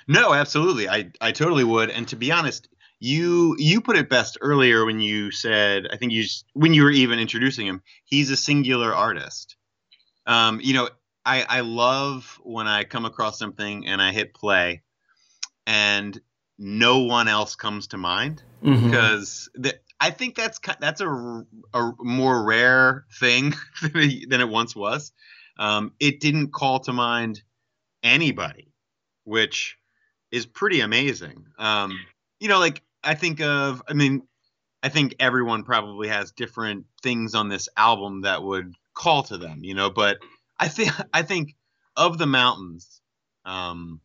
[0.07, 0.87] No, absolutely.
[0.87, 1.89] I I totally would.
[1.89, 6.11] And to be honest, you you put it best earlier when you said I think
[6.11, 9.55] you when you were even introducing him, he's a singular artist.
[10.25, 10.89] Um, you know,
[11.25, 14.81] I I love when I come across something and I hit play,
[15.65, 16.19] and
[16.57, 18.89] no one else comes to mind mm-hmm.
[18.89, 25.11] because the, I think that's that's a, a more rare thing than it once was.
[25.59, 27.41] Um, it didn't call to mind
[28.03, 28.73] anybody,
[29.23, 29.77] which
[30.31, 31.45] is pretty amazing.
[31.57, 31.99] Um,
[32.39, 34.23] you know, like I think of, I mean,
[34.83, 39.63] I think everyone probably has different things on this album that would call to them,
[39.63, 40.17] you know, but
[40.59, 41.55] I think I think
[41.95, 43.01] of the mountains.
[43.45, 44.01] Um,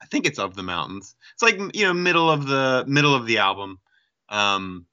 [0.00, 1.14] I think it's of the mountains.
[1.32, 3.78] It's like you know, middle of the middle of the album.
[4.28, 4.86] Um,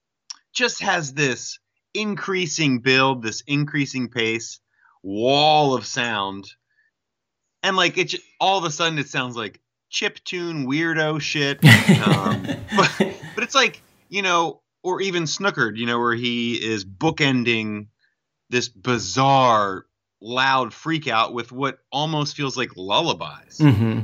[0.53, 1.59] just has this
[1.93, 4.59] increasing build, this increasing pace,
[5.01, 6.45] wall of sound,
[7.61, 8.15] and like it.
[8.39, 9.59] All of a sudden, it sounds like
[9.93, 11.59] chip tune weirdo shit.
[12.03, 12.91] Um, but,
[13.35, 17.87] but it's like, you know, or even Snookered, you know, where he is bookending
[18.49, 19.85] this bizarre,
[20.19, 23.59] loud freak out with what almost feels like lullabies.
[23.59, 24.01] Mm-hmm.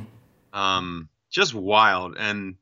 [0.58, 2.16] Um, just wild.
[2.18, 2.56] And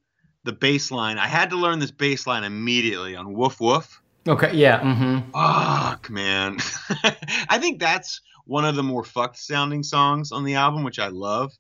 [0.47, 1.17] the bass line.
[1.17, 4.01] I had to learn this bass line immediately on Woof Woof.
[4.27, 4.79] Okay, yeah.
[4.79, 5.31] Mm-hmm.
[5.31, 6.57] Fuck, man.
[7.49, 11.09] I think that's one of the more fucked sounding songs on the album, which I
[11.09, 11.51] love.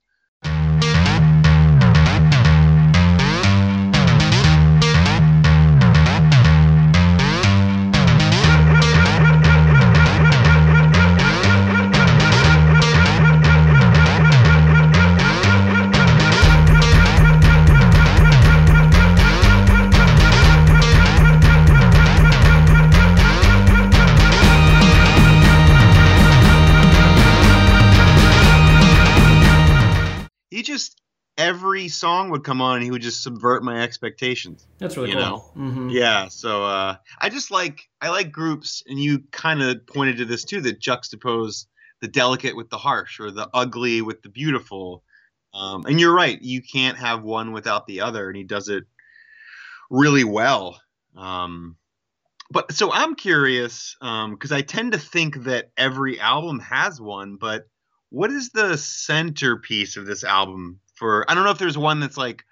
[30.67, 31.01] Just
[31.37, 34.67] every song would come on and he would just subvert my expectations.
[34.79, 35.23] That's really You cool.
[35.23, 35.45] know.
[35.55, 35.91] Mhm.
[35.91, 40.25] Yeah, so uh, I just like I like groups, and you kind of pointed to
[40.25, 41.65] this too that juxtapose
[42.01, 45.03] the delicate with the harsh, or the ugly with the beautiful.
[45.53, 48.83] Um, and you're right, you can't have one without the other, and he does it
[49.89, 50.79] really well.
[51.15, 51.77] Um,
[52.51, 57.67] but so I'm curious because I tend to think that every album has one, but
[58.09, 60.79] what is the centerpiece of this album?
[60.95, 62.43] For I don't know if there's one that's like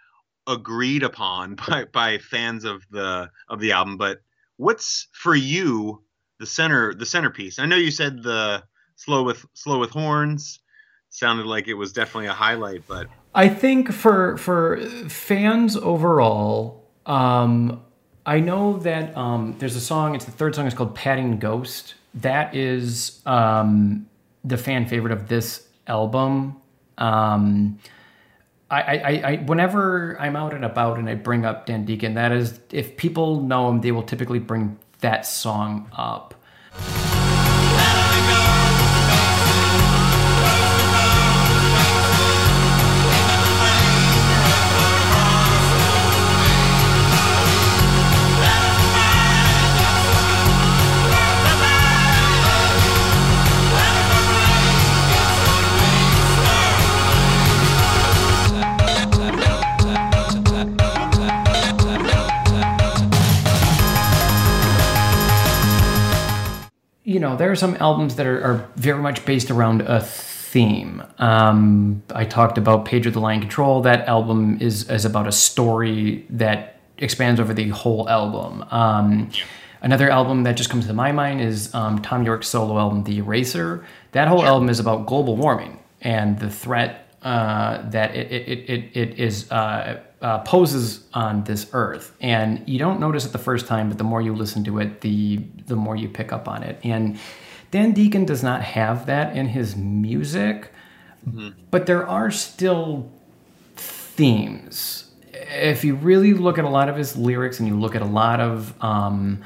[0.48, 4.20] agreed upon by by fans of the of the album but
[4.58, 6.04] what's for you
[6.38, 8.64] the center the centerpiece i know you said the
[8.96, 10.60] slow with slow with horns
[11.10, 17.84] sounded like it was definitely a highlight but I think for for fans overall, um,
[18.26, 20.16] I know that um, there's a song.
[20.16, 20.66] It's the third song.
[20.66, 24.08] It's called "Paddling Ghost." That is um,
[24.46, 26.56] the fan favorite of this album.
[26.98, 27.80] Um,
[28.70, 32.32] I, I, I, whenever I'm out and about and I bring up Dan Deacon, that
[32.32, 36.34] is, if people know him, they will typically bring that song up.
[67.36, 71.04] Know, there are some albums that are, are very much based around a theme.
[71.20, 73.82] Um, I talked about Page of the Lion Control.
[73.82, 78.64] That album is, is about a story that expands over the whole album.
[78.72, 79.30] Um,
[79.82, 83.18] another album that just comes to my mind is um, Thom Yorke's solo album, The
[83.18, 83.86] Eraser.
[84.14, 88.98] That whole album is about global warming and the threat uh, that it, it, it,
[88.98, 92.18] it is uh, uh, poses on this earth.
[92.20, 95.02] And you don't notice it the first time, but the more you listen to it,
[95.02, 96.80] the the more you pick up on it.
[96.84, 97.20] And
[97.70, 100.72] Dan Deacon does not have that in his music,
[101.70, 103.12] but there are still
[103.76, 105.12] themes.
[105.32, 108.12] If you really look at a lot of his lyrics and you look at a
[108.24, 109.44] lot of um,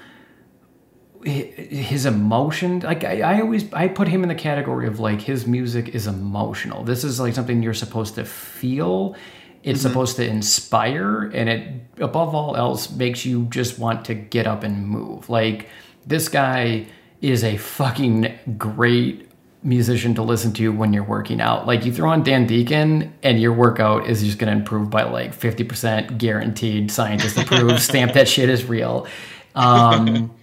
[1.26, 5.46] his emotion like I, I always i put him in the category of like his
[5.46, 9.18] music is emotional this is like something you're supposed to feel
[9.64, 14.48] it's supposed to inspire and it above all else makes you just want to get
[14.48, 15.30] up and move.
[15.30, 15.68] Like
[16.06, 16.88] this guy
[17.22, 19.30] is a fucking great
[19.62, 21.68] musician to listen to when you're working out.
[21.68, 25.04] Like you throw on dan deacon and your workout is just going to improve by
[25.04, 29.08] like 50% guaranteed scientist approved stamp that shit is real.
[29.56, 30.34] Um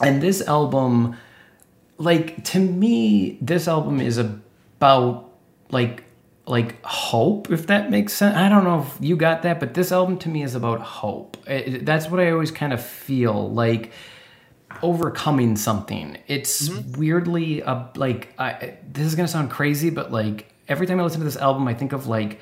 [0.00, 1.16] and this album
[1.98, 5.30] like to me this album is about
[5.70, 6.04] like
[6.50, 8.36] like hope if that makes sense.
[8.36, 11.36] I don't know if you got that but this album to me is about hope.
[11.46, 13.92] It- that's what i always kind of feel like
[14.82, 16.18] overcoming something.
[16.26, 21.02] It's weirdly uh, like I, this is gonna sound crazy but like every time i
[21.02, 22.38] listen to this album i think of like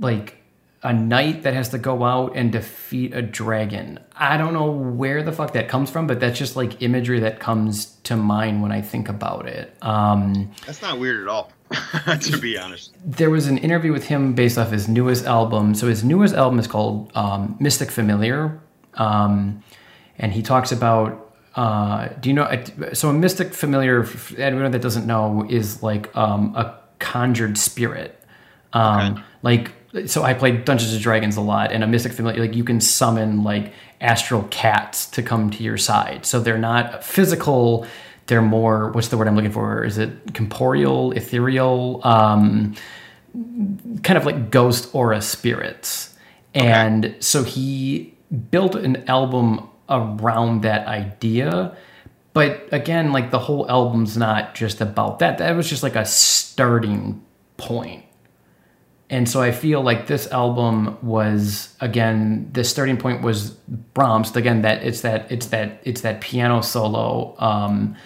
[0.00, 0.36] like
[0.84, 3.98] a knight that has to go out and defeat a dragon.
[4.14, 7.40] I don't know where the fuck that comes from, but that's just like imagery that
[7.40, 9.76] comes to mind when I think about it.
[9.82, 11.50] Um, that's not weird at all
[12.20, 15.74] to be honest there was an interview with him based off his newest album.
[15.74, 18.60] So his newest album is called um, Mystic Familiar,
[18.94, 19.62] um,
[20.18, 21.24] and he talks about.
[21.56, 22.46] Uh, do you know?
[22.92, 28.22] So a mystic familiar, for anyone that doesn't know, is like um, a conjured spirit.
[28.72, 29.22] Um, Okay.
[29.40, 29.72] Like,
[30.06, 32.80] so I played Dungeons and Dragons a lot, and a mystic familiar, like you can
[32.80, 36.26] summon like astral cats to come to your side.
[36.26, 37.86] So they're not physical;
[38.28, 38.92] they're more.
[38.92, 39.84] What's the word I'm looking for?
[39.84, 42.00] Is it corporeal, ethereal?
[42.04, 42.74] Um,
[44.02, 46.14] kind of like ghost aura spirits.
[46.54, 48.14] And so he
[48.50, 51.76] built an album around that idea.
[52.34, 55.38] But again, like the whole album's not just about that.
[55.38, 57.24] That was just like a starting
[57.56, 58.04] point.
[59.10, 63.56] and so I feel like this album was again the starting point was
[63.94, 64.36] Bromst.
[64.36, 67.96] Again, that it's that it's that it's that piano solo um,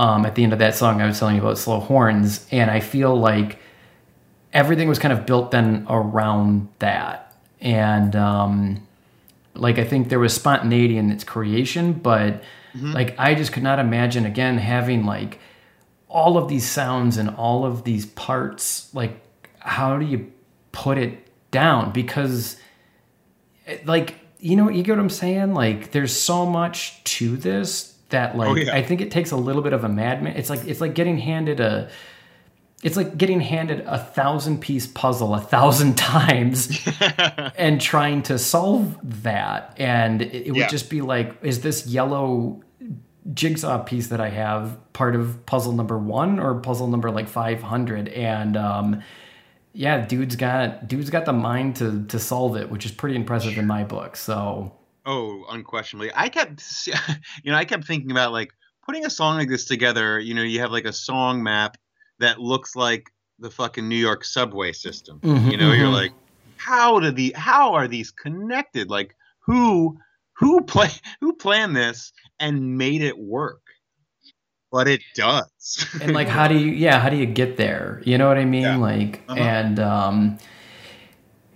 [0.00, 2.70] um, at the end of that song I was telling you about slow horns, and
[2.70, 3.58] I feel like
[4.50, 8.88] everything was kind of built then around that, and um,
[9.54, 12.42] like I think there was spontaneity in its creation, but
[12.72, 12.92] mm-hmm.
[12.92, 15.38] like I just could not imagine again having like
[16.08, 19.22] all of these sounds and all of these parts like
[19.60, 20.32] how do you
[20.72, 21.92] put it down?
[21.92, 22.56] Because
[23.84, 25.52] like you know you get what i'm saying?
[25.52, 28.74] Like there's so much to this that like oh, yeah.
[28.74, 31.18] i think it takes a little bit of a madman it's like it's like getting
[31.18, 31.88] handed a
[32.82, 36.86] it's like getting handed a thousand piece puzzle a thousand times
[37.56, 40.68] and trying to solve that and it, it would yeah.
[40.68, 42.62] just be like is this yellow
[43.34, 48.08] jigsaw piece that i have part of puzzle number one or puzzle number like 500
[48.08, 49.02] and um
[49.72, 53.56] yeah, dude's got dude's got the mind to to solve it, which is pretty impressive
[53.56, 54.16] in my book.
[54.16, 54.72] So
[55.06, 56.62] oh, unquestionably, I kept
[57.44, 58.52] you know I kept thinking about like
[58.84, 60.18] putting a song like this together.
[60.18, 61.76] You know, you have like a song map
[62.18, 65.20] that looks like the fucking New York subway system.
[65.20, 65.80] Mm-hmm, you know, mm-hmm.
[65.80, 66.12] you're like,
[66.56, 68.90] how do the how are these connected?
[68.90, 69.98] Like who
[70.34, 70.90] who play
[71.20, 73.60] who planned this and made it work?
[74.70, 75.86] but it does.
[76.02, 78.00] and like, how do you, yeah, how do you get there?
[78.04, 78.62] You know what I mean?
[78.62, 78.76] Yeah.
[78.76, 79.40] Like, uh-huh.
[79.40, 80.38] and, um,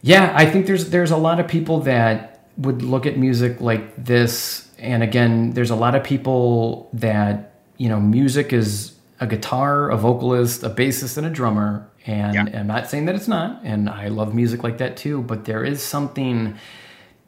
[0.02, 4.04] yeah, I think there's, there's a lot of people that would look at music like
[4.04, 4.68] this.
[4.78, 9.96] And again, there's a lot of people that, you know, music is a guitar, a
[9.96, 11.88] vocalist, a bassist, and a drummer.
[12.06, 12.60] And yeah.
[12.60, 13.60] I'm not saying that it's not.
[13.64, 15.22] And I love music like that too.
[15.22, 16.56] But there is something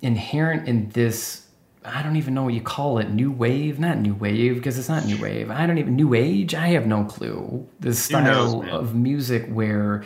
[0.03, 1.47] inherent in this
[1.87, 3.11] I don't even know what you call it.
[3.11, 5.51] New wave, not new wave, because it's not new wave.
[5.51, 6.55] I don't even new age.
[6.55, 7.67] I have no clue.
[7.79, 10.05] This style knows, of music where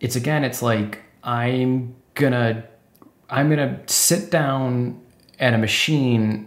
[0.00, 2.64] it's again, it's like I'm gonna,
[3.34, 5.00] I'm gonna sit down
[5.40, 6.46] at a machine,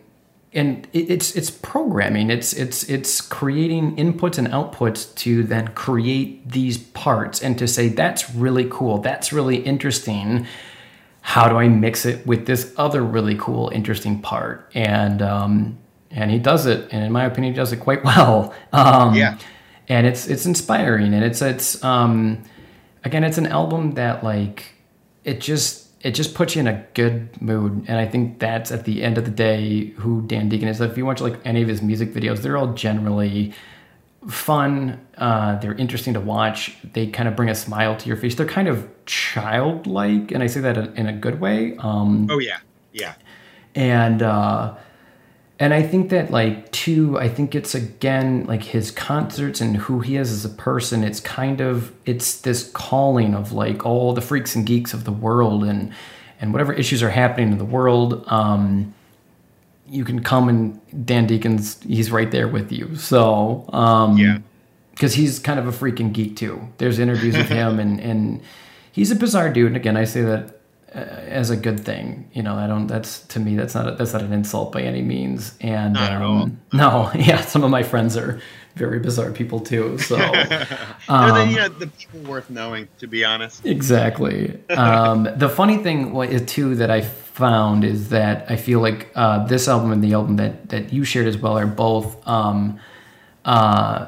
[0.54, 2.30] and it's it's programming.
[2.30, 7.90] It's it's it's creating inputs and outputs to then create these parts and to say
[7.90, 9.00] that's really cool.
[9.00, 10.48] That's really interesting
[11.22, 14.72] how do I mix it with this other really cool, interesting part?
[14.74, 15.78] And um,
[16.10, 18.54] and he does it, and in my opinion, he does it quite well.
[18.72, 19.38] Um, yeah,
[19.90, 22.44] and it's it's inspiring, and it's it's um,
[23.04, 24.76] again, it's an album that like
[25.26, 28.86] it just it just puts you in a good mood, and I think that's at
[28.86, 30.80] the end of the day who Dan Deacon is.
[30.80, 33.54] If you watch like any of his music videos, they're all generally
[34.30, 35.06] fun.
[35.18, 36.78] Uh, they're interesting to watch.
[36.94, 38.36] They kind of bring a smile to your face.
[38.36, 41.76] They're kind of childlike, and I say that in a good way.
[41.78, 42.60] Um, oh yeah,
[42.94, 43.16] yeah.
[43.74, 44.76] And uh,
[45.60, 47.18] and I think that like too.
[47.18, 51.04] I think it's again like his concerts and who he is as a person.
[51.04, 55.12] It's kind of it's this calling of like all the freaks and geeks of the
[55.12, 55.92] world and
[56.40, 58.24] and whatever issues are happening in the world.
[58.28, 58.94] Um,
[59.90, 62.96] you can come and Dan Deacon's he's right there with you.
[62.96, 64.38] So um, yeah,
[64.92, 66.68] because he's kind of a freaking geek too.
[66.78, 68.42] There's interviews with him and and
[68.92, 69.68] he's a bizarre dude.
[69.68, 70.57] And again, I say that
[70.94, 72.30] as a good thing.
[72.34, 72.88] You know, I don't.
[72.88, 75.56] That's to me, that's not a, that's not an insult by any means.
[75.62, 78.42] And um, no, yeah, some of my friends are
[78.76, 79.98] very bizarre people too.
[79.98, 80.16] So
[81.10, 83.66] um, the, you know, the people worth knowing, to be honest.
[83.66, 84.60] Exactly.
[84.70, 89.68] um, the funny thing too that I found is that I feel like uh, this
[89.68, 92.80] album and the album that that you shared as well are both um,
[93.46, 94.08] uh,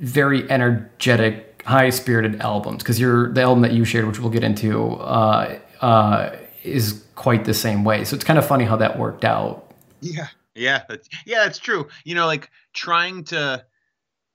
[0.00, 2.82] very energetic, high spirited albums.
[2.82, 6.30] Because you're the album that you shared, which we'll get into, uh, uh,
[6.62, 8.04] is quite the same way.
[8.04, 9.72] So it's kind of funny how that worked out.
[10.00, 11.88] Yeah, yeah, that's, yeah, that's true.
[12.04, 13.64] You know, like trying to,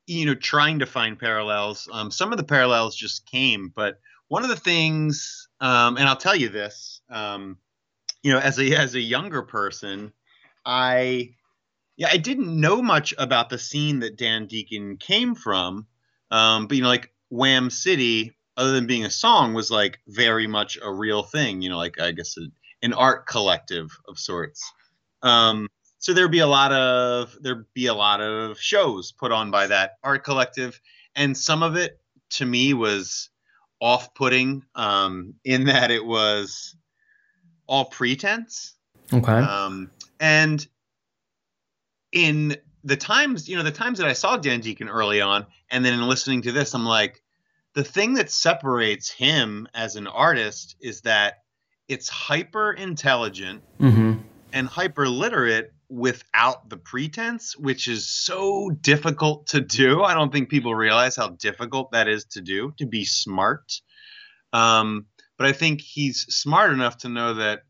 [0.07, 1.87] you know, trying to find parallels.
[1.91, 6.17] Um, some of the parallels just came, but one of the things, um, and I'll
[6.17, 7.01] tell you this.
[7.09, 7.57] Um,
[8.23, 10.13] you know, as a as a younger person,
[10.65, 11.35] I
[11.97, 15.87] yeah, I didn't know much about the scene that Dan Deacon came from.
[16.31, 20.47] Um, but you know, like Wham City, other than being a song, was like very
[20.47, 21.61] much a real thing.
[21.61, 22.47] You know, like I guess a,
[22.85, 24.61] an art collective of sorts.
[25.21, 25.67] Um,
[25.99, 29.67] so there'd be a lot of there'd be a lot of shows put on by
[29.67, 30.79] that art collective,
[31.15, 31.99] and some of it
[32.31, 33.29] to me was
[33.79, 36.75] off-putting um, in that it was
[37.67, 38.75] all pretense.
[39.11, 39.31] Okay.
[39.31, 40.65] Um, and
[42.11, 45.83] in the times, you know, the times that I saw Dan Deacon early on, and
[45.83, 47.22] then in listening to this, I'm like,
[47.73, 51.43] the thing that separates him as an artist is that
[51.87, 54.13] it's hyper intelligent mm-hmm.
[54.51, 60.03] and hyper literate without the pretense, which is so difficult to do.
[60.03, 63.81] I don't think people realize how difficult that is to do to be smart.
[64.53, 65.05] Um,
[65.37, 67.63] but I think he's smart enough to know that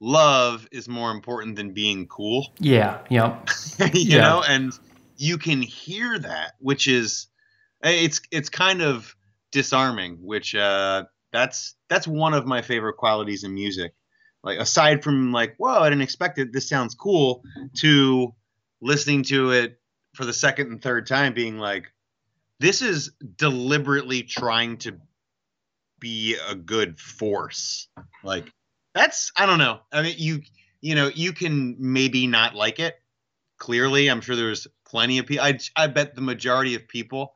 [0.00, 2.52] love is more important than being cool.
[2.58, 2.98] Yeah.
[3.08, 3.48] Yep.
[3.94, 4.20] you Yeah.
[4.20, 4.72] know, and
[5.16, 7.28] you can hear that, which is
[7.82, 9.14] it's it's kind of
[9.54, 10.18] disarming.
[10.20, 13.94] Which uh, that's that's one of my favorite qualities in music.
[14.42, 16.52] Like aside from like, whoa, I didn't expect it.
[16.52, 17.42] This sounds cool.
[17.78, 18.34] To
[18.82, 19.80] listening to it
[20.14, 21.86] for the second and third time, being like,
[22.60, 25.00] this is deliberately trying to
[25.98, 27.88] be a good force.
[28.22, 28.52] Like
[28.94, 29.80] that's I don't know.
[29.90, 30.42] I mean, you
[30.82, 32.96] you know you can maybe not like it.
[33.56, 35.44] Clearly, I'm sure there's plenty of people.
[35.44, 37.34] I I bet the majority of people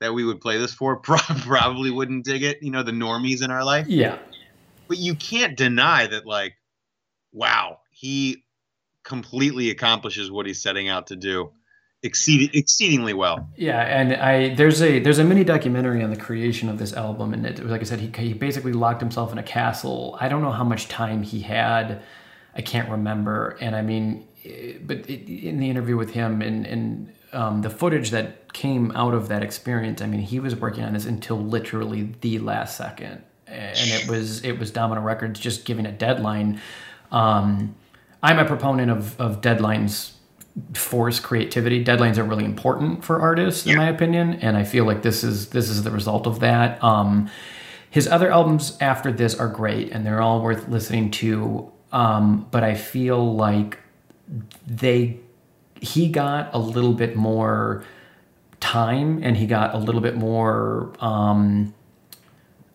[0.00, 2.62] that we would play this for probably wouldn't dig it.
[2.62, 3.86] You know, the normies in our life.
[3.88, 4.18] Yeah.
[4.86, 6.54] But you can't deny that, like,
[7.32, 8.44] wow, he
[9.04, 11.50] completely accomplishes what he's setting out to do,
[12.02, 13.48] exceed exceedingly well.
[13.56, 17.34] Yeah, and I there's a there's a mini documentary on the creation of this album,
[17.34, 20.16] and it like I said, he he basically locked himself in a castle.
[20.20, 22.02] I don't know how much time he had,
[22.54, 26.66] I can't remember, and I mean, eh, but it, in the interview with him and
[26.66, 30.84] and um, the footage that came out of that experience, I mean, he was working
[30.84, 35.64] on this until literally the last second, and it was it was Domino Records just
[35.64, 36.60] giving a deadline.
[37.12, 37.74] Um,
[38.22, 40.12] I'm a proponent of of deadlines
[40.74, 41.84] force creativity.
[41.84, 43.78] Deadlines are really important for artists, in Yeah.
[43.78, 46.82] my opinion, and I feel like this is this is the result of that.
[46.82, 47.30] Um,
[47.90, 51.70] his other albums after this are great, and they're all worth listening to.
[51.92, 53.78] Um, but I feel like
[54.66, 55.16] they
[55.80, 57.84] he got a little bit more
[58.60, 60.92] time, and he got a little bit more.
[61.00, 61.74] Um,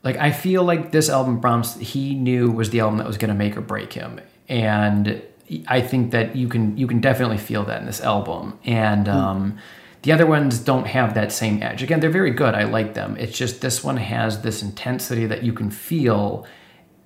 [0.04, 3.30] like I feel like this album, Bromst, he knew was the album that was going
[3.30, 5.22] to make or break him, and
[5.68, 8.60] I think that you can you can definitely feel that in this album.
[8.64, 9.58] And um,
[10.04, 11.84] the other ones don't have that same edge.
[11.84, 12.56] Again, they're very good.
[12.56, 13.16] I like them.
[13.18, 16.45] It's just this one has this intensity that you can feel,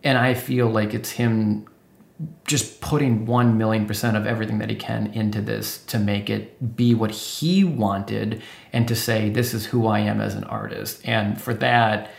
[0.03, 1.67] and I feel like it's him
[2.45, 6.75] just putting one million percent of everything that he can into this to make it
[6.75, 8.41] be what he wanted
[8.73, 11.01] and to say this is who I am as an artist.
[11.03, 12.11] And for that,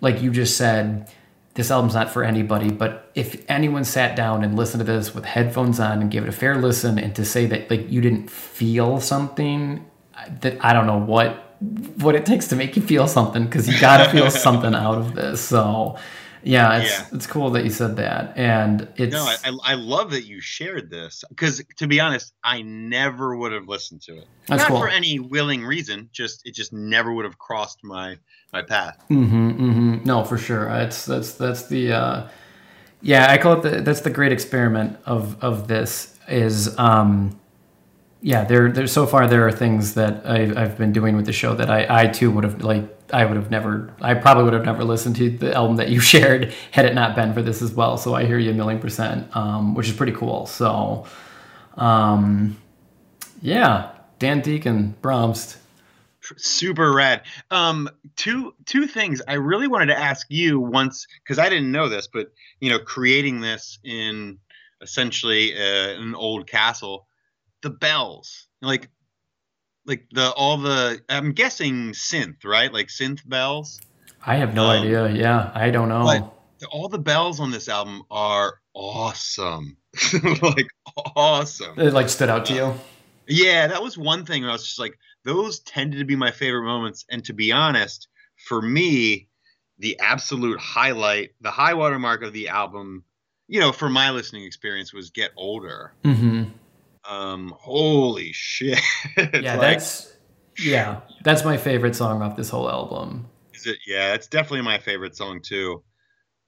[0.00, 1.10] like you just said,
[1.54, 5.24] this album's not for anybody, but if anyone sat down and listened to this with
[5.24, 8.30] headphones on and gave it a fair listen and to say that like you didn't
[8.30, 9.84] feel something
[10.40, 11.42] that I don't know what
[12.02, 14.98] what it takes to make you feel something because you got to feel something out
[14.98, 15.40] of this.
[15.40, 15.96] So
[16.42, 17.06] yeah, it's Yeah.
[17.12, 18.36] it's cool that you said that.
[18.36, 22.62] And it's No, I, I, love that you shared this because, to be honest, I
[22.62, 24.26] never would have listened to it.
[24.46, 24.80] That's Not cool.
[24.80, 28.18] for any willing reason, just it just never would have crossed my
[28.52, 29.02] my path.
[29.10, 30.04] Mm-hmm, mm-hmm.
[30.04, 30.68] No, for sure.
[30.68, 32.28] It's that's that's the uh,
[33.02, 33.30] yeah.
[33.30, 37.38] I call it the that's the great experiment of of this is um,
[38.20, 38.44] yeah.
[38.44, 41.54] There there so far there are things that I've I've been doing with the show
[41.54, 44.64] that I I too would have like I would have never I probably would have
[44.64, 47.72] never listened to the album that you shared had it not been for this as
[47.72, 47.96] well.
[47.96, 50.46] So I hear you a million percent, um, which is pretty cool.
[50.46, 51.06] So
[51.76, 52.56] um,
[53.42, 55.58] yeah, Dan Deacon Bromst.
[56.36, 57.22] Super rad.
[57.52, 61.88] Um, two two things I really wanted to ask you once because I didn't know
[61.88, 64.38] this, but you know, creating this in
[64.80, 67.05] essentially uh, an old castle,
[67.62, 68.88] the bells like
[69.86, 73.80] like the all the I'm guessing synth right like synth bells.
[74.24, 75.08] I have no Um, idea.
[75.10, 76.02] Yeah, I don't know.
[76.04, 76.32] but-
[76.72, 79.76] all the bells on this album are awesome
[80.42, 80.66] like
[81.14, 82.74] awesome It like stood out to you.
[83.28, 86.30] yeah that was one thing where i was just like those tended to be my
[86.30, 88.08] favorite moments and to be honest
[88.48, 89.28] for me
[89.80, 93.04] the absolute highlight the high water mark of the album
[93.48, 96.44] you know for my listening experience was get older Mm-hmm.
[97.08, 98.80] Um holy shit
[99.16, 100.12] Yeah, like- that's
[100.58, 103.28] yeah, that's my favorite song off this whole album.
[103.52, 103.76] Is it?
[103.86, 105.82] Yeah, it's definitely my favorite song too.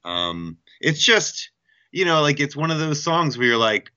[0.05, 1.51] Um, it's just,
[1.93, 3.91] you know, like it's one of those songs where you're like,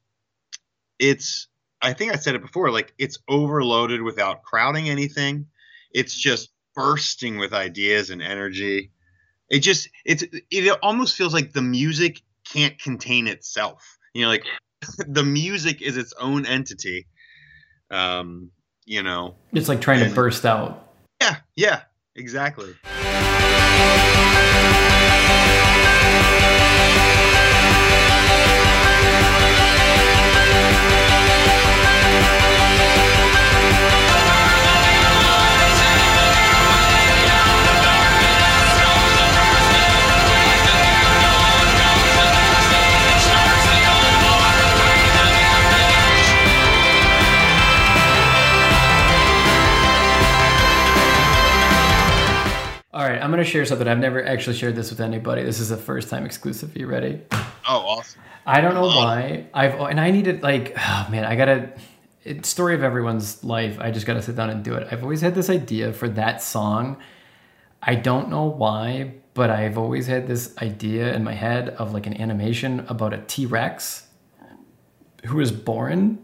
[1.00, 1.48] it's.
[1.82, 2.72] I think I said it before.
[2.72, 5.48] Like it's overloaded without crowding anything.
[5.92, 8.92] It's just bursting with ideas and energy.
[9.50, 13.98] It just, it's, it almost feels like the music can't contain itself.
[14.14, 14.44] You know, like
[15.08, 17.08] the music is its own entity.
[17.90, 18.52] Um,
[18.86, 19.36] you know.
[19.54, 20.94] It's like trying to burst out.
[21.22, 21.38] Yeah.
[21.56, 21.82] Yeah.
[22.16, 22.76] Exactly.
[53.32, 53.88] I'm going to share something.
[53.88, 55.42] I've never actually shared this with anybody.
[55.42, 56.76] This is a first time exclusive.
[56.76, 57.22] You ready?
[57.32, 58.20] Oh, awesome.
[58.46, 59.48] I don't know why.
[59.54, 61.72] I've and I needed like oh man, I gotta.
[62.26, 63.80] It's story of everyone's life.
[63.80, 64.86] I just gotta sit down and do it.
[64.92, 66.98] I've always had this idea for that song.
[67.82, 72.08] I don't know why, but I've always had this idea in my head of like
[72.08, 74.08] an animation about a T Rex
[75.24, 76.20] who was born,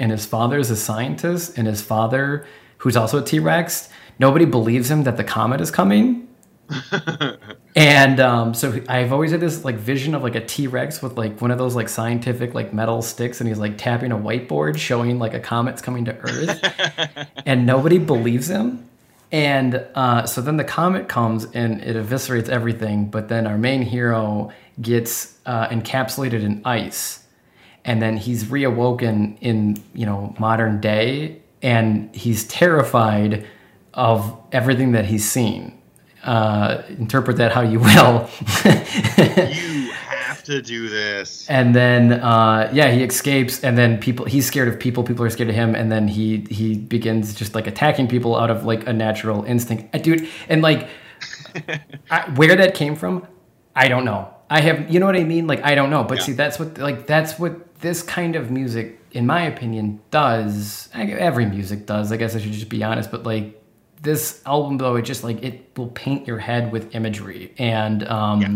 [0.00, 2.44] and his father is a scientist, and his father,
[2.78, 6.27] who's also a T Rex, nobody believes him that the comet is coming.
[7.76, 11.16] and um, so I've always had this like vision of like a T Rex with
[11.16, 14.76] like one of those like scientific like metal sticks, and he's like tapping a whiteboard
[14.78, 18.88] showing like a comet's coming to Earth, and nobody believes him.
[19.30, 23.82] And uh, so then the comet comes and it eviscerates everything, but then our main
[23.82, 24.50] hero
[24.80, 27.24] gets uh, encapsulated in ice,
[27.84, 33.46] and then he's reawoken in you know modern day, and he's terrified
[33.94, 35.77] of everything that he's seen.
[36.28, 38.28] Uh, interpret that how you will.
[38.66, 39.90] you
[40.28, 41.48] have to do this.
[41.48, 44.26] And then, uh, yeah, he escapes, and then people.
[44.26, 45.02] He's scared of people.
[45.04, 48.50] People are scared of him, and then he he begins just like attacking people out
[48.50, 50.28] of like a natural instinct, uh, dude.
[50.50, 50.90] And like,
[52.10, 53.26] I, where that came from,
[53.74, 54.28] I don't know.
[54.50, 55.46] I have, you know what I mean?
[55.46, 56.04] Like, I don't know.
[56.04, 56.24] But yeah.
[56.24, 60.90] see, that's what like that's what this kind of music, in my opinion, does.
[60.92, 62.12] Every music does.
[62.12, 63.10] I guess I should just be honest.
[63.10, 63.57] But like,
[64.02, 68.40] this album though it just like it will paint your head with imagery and um
[68.40, 68.48] yeah.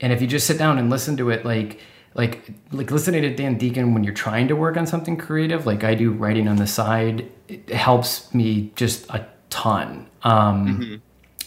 [0.00, 1.80] and if you just sit down and listen to it like
[2.14, 5.84] like like listening to Dan Deacon when you're trying to work on something creative like
[5.84, 10.94] I do writing on the side it helps me just a ton um mm-hmm.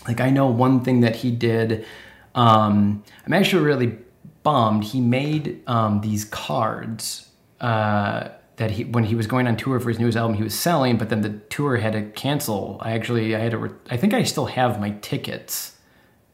[0.07, 1.85] like I know one thing that he did
[2.33, 3.97] um I'm actually really
[4.41, 7.29] bummed he made um these cards
[7.61, 8.29] uh
[8.59, 10.97] that he when he was going on tour for his newest album he was selling
[10.97, 12.77] but then the tour had to cancel.
[12.81, 15.77] I actually i had to i think i still have my tickets.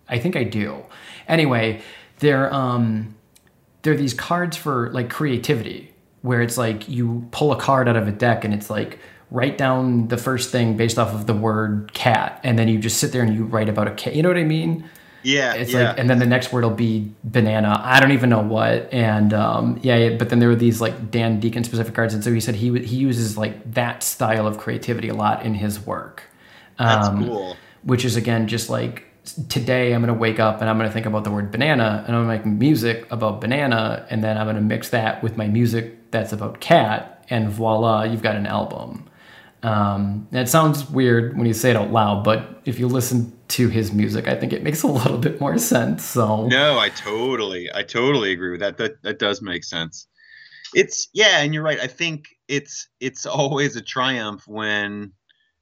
[0.09, 0.83] I think i do.
[1.27, 1.81] Anyway
[2.19, 3.15] they're um
[3.83, 8.07] they're these cards for like creativity where it's like you pull a card out of
[8.07, 8.99] a deck and it's like
[9.29, 12.97] write down the first thing based off of the word cat and then you just
[12.97, 14.87] sit there and you write about a cat you know what i mean
[15.25, 15.89] yeah, it's yeah.
[15.89, 17.81] like, and then the next word will be banana.
[17.83, 18.93] I don't even know what.
[18.93, 22.31] And um, yeah, but then there were these like Dan Deacon specific cards, and so
[22.31, 26.23] he said he he uses like that style of creativity a lot in his work.
[26.77, 27.57] Um, That's cool.
[27.83, 29.05] Which is again just like
[29.49, 32.25] today I'm gonna wake up and I'm gonna think about the word banana, and I'm
[32.25, 36.33] gonna make music about banana, and then I'm gonna mix that with my music that's
[36.33, 39.09] about cat, and voila, you've got an album.
[39.63, 43.69] Um, it sounds weird when you say it out loud, but if you listen to
[43.69, 46.03] his music, I think it makes a little bit more sense.
[46.03, 48.77] So no, I totally, I totally agree with that.
[48.77, 50.07] That that does make sense.
[50.73, 51.79] It's yeah, and you're right.
[51.79, 55.11] I think it's it's always a triumph when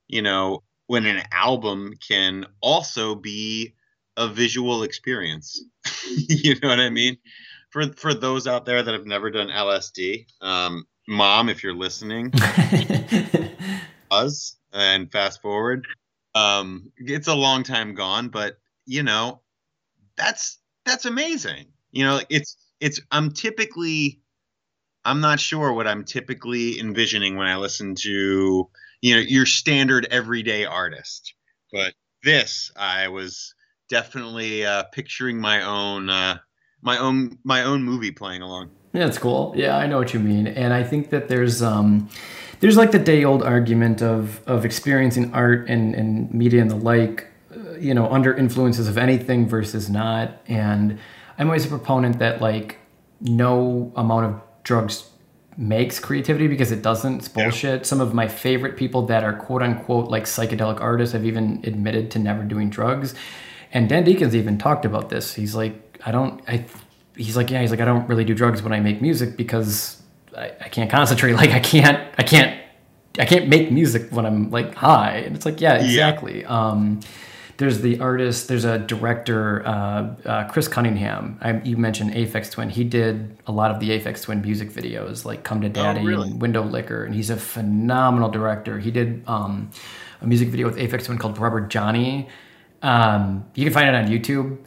[0.07, 3.75] you know when an album can also be
[4.17, 5.63] a visual experience.
[6.07, 7.17] you know what I mean?
[7.71, 12.31] For for those out there that have never done LSD, um, mom, if you're listening.
[14.13, 15.85] was and fast forward.
[16.35, 19.41] Um, it's a long time gone, but you know,
[20.17, 21.67] that's that's amazing.
[21.91, 24.19] You know, it's it's I'm typically
[25.05, 28.69] I'm not sure what I'm typically envisioning when I listen to
[29.01, 31.33] you know your standard everyday artist,
[31.71, 33.53] but this I was
[33.89, 36.37] definitely uh, picturing my own uh,
[36.81, 38.71] my own my own movie playing along.
[38.93, 39.53] Yeah, it's cool.
[39.55, 42.09] Yeah, I know what you mean, and I think that there's um,
[42.63, 46.77] there's like the day old argument of of experiencing art and, and media and the
[46.77, 50.39] like, uh, you know, under influences of anything versus not.
[50.47, 50.97] And
[51.37, 52.77] I'm always a proponent that like
[53.19, 55.09] no amount of drugs
[55.57, 57.17] makes creativity because it doesn't.
[57.17, 57.81] It's bullshit.
[57.81, 57.85] Yeah.
[57.85, 62.11] Some of my favorite people that are quote unquote like psychedelic artists have even admitted
[62.11, 63.13] to never doing drugs.
[63.73, 65.33] And Dan Deacon's even talked about this.
[65.33, 66.63] He's like, I don't, I,
[67.17, 70.01] he's like, yeah, he's like, I don't really do drugs when I make music because
[70.35, 71.33] I, I can't concentrate.
[71.43, 72.59] Like I can't, I can't,
[73.19, 75.17] I can't make music when I'm like high.
[75.17, 76.41] And it's like, yeah, exactly.
[76.41, 76.69] Yeah.
[76.69, 77.01] Um,
[77.57, 81.37] there's the artist, there's a director, uh, uh, Chris Cunningham.
[81.41, 82.69] I, you mentioned Aphex Twin.
[82.69, 85.99] He did a lot of the Aphex Twin music videos, like "Come to oh, Daddy"
[85.99, 86.29] oh, really?
[86.31, 88.79] and "Window Licker," and he's a phenomenal director.
[88.79, 89.69] He did um,
[90.21, 92.27] a music video with Aphex Twin called "Rubber Johnny."
[92.81, 94.57] Um, you can find it on YouTube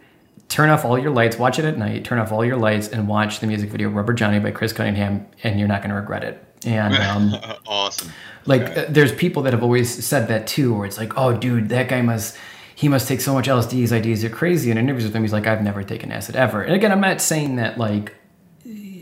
[0.49, 3.09] turn off all your lights, watch it at night, turn off all your lights, and
[3.09, 6.24] watch the music video "Rubber Johnny" by Chris Cunningham, and you're not going to regret
[6.24, 6.42] it.
[6.64, 6.94] And
[7.34, 7.34] um,
[7.66, 8.12] awesome.
[8.47, 11.68] Like, uh, there's people that have always said that too, where it's like, oh, dude,
[11.70, 12.36] that guy must.
[12.74, 13.72] He must take so much LSD.
[13.72, 14.70] His ideas are crazy.
[14.70, 17.22] In interviews with him, he's like, "I've never taken acid ever." And again, I'm not
[17.22, 18.14] saying that like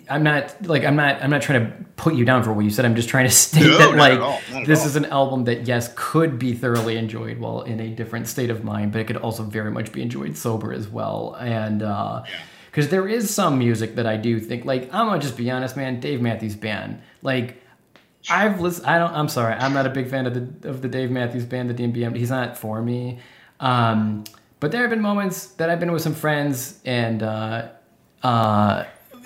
[0.09, 2.71] I'm not like I'm not I'm not trying to put you down for what you
[2.71, 2.85] said.
[2.85, 5.45] I'm just trying to state No, that not at all, like this is an album
[5.45, 9.07] that yes could be thoroughly enjoyed while in a different state of mind, but it
[9.07, 11.37] could also very much be enjoyed sober as well.
[11.41, 12.25] And uh
[12.67, 15.77] because there is some music that I do think like I'm gonna just be honest,
[15.77, 16.01] man.
[16.01, 17.63] Dave Matthews Band, like
[18.31, 18.87] I've listened.
[18.87, 19.13] I don't.
[19.13, 19.55] I'm sorry.
[19.55, 22.17] I'm not a big fan of the of the Dave Matthews Band, the DMBM.
[22.17, 23.19] He's not for me.
[23.61, 24.25] Um,
[24.61, 27.69] but there have been moments that I've been with some friends, and uh,
[28.23, 28.85] uh,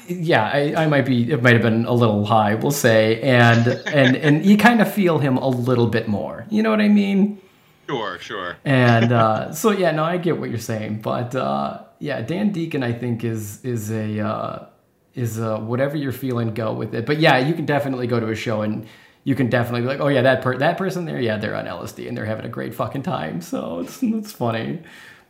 [0.09, 1.31] yeah, I, I might be.
[1.31, 4.93] It might have been a little high, we'll say, and and and you kind of
[4.93, 6.47] feel him a little bit more.
[6.51, 7.41] You know what I mean?
[7.89, 8.57] Sure, sure.
[8.65, 12.83] And uh, so yeah, no, I get what you're saying, but uh, yeah, Dan Deacon,
[12.83, 14.67] I think is is a uh,
[15.15, 17.07] is a whatever you're feeling, go with it.
[17.07, 18.87] But yeah, you can definitely go to a show and
[19.25, 21.65] you can definitely be like, oh yeah, that per- that person there, yeah, they're on
[21.67, 23.41] LSD and they're having a great fucking time.
[23.41, 24.83] So it's it's funny,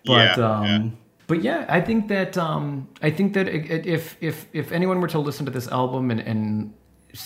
[0.05, 0.91] but Yeah, um, yeah.
[1.29, 5.18] But yeah, I think that um, I think that if if if anyone were to
[5.18, 6.74] listen to this album and and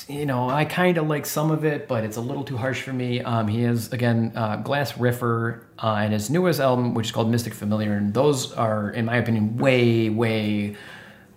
[0.08, 2.82] you know, I kind of like some of it, but it's a little too harsh
[2.82, 3.20] for me.
[3.20, 7.30] Um, he has again uh, Gliss Riffer uh, and his newest album, which is called
[7.30, 10.76] Mystic Familiar, and those are, in my opinion, way, way,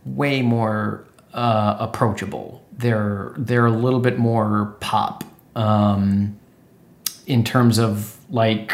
[0.03, 2.65] way more uh, approachable.
[2.71, 5.23] They're they're a little bit more pop
[5.55, 6.39] um,
[7.27, 8.73] in terms of like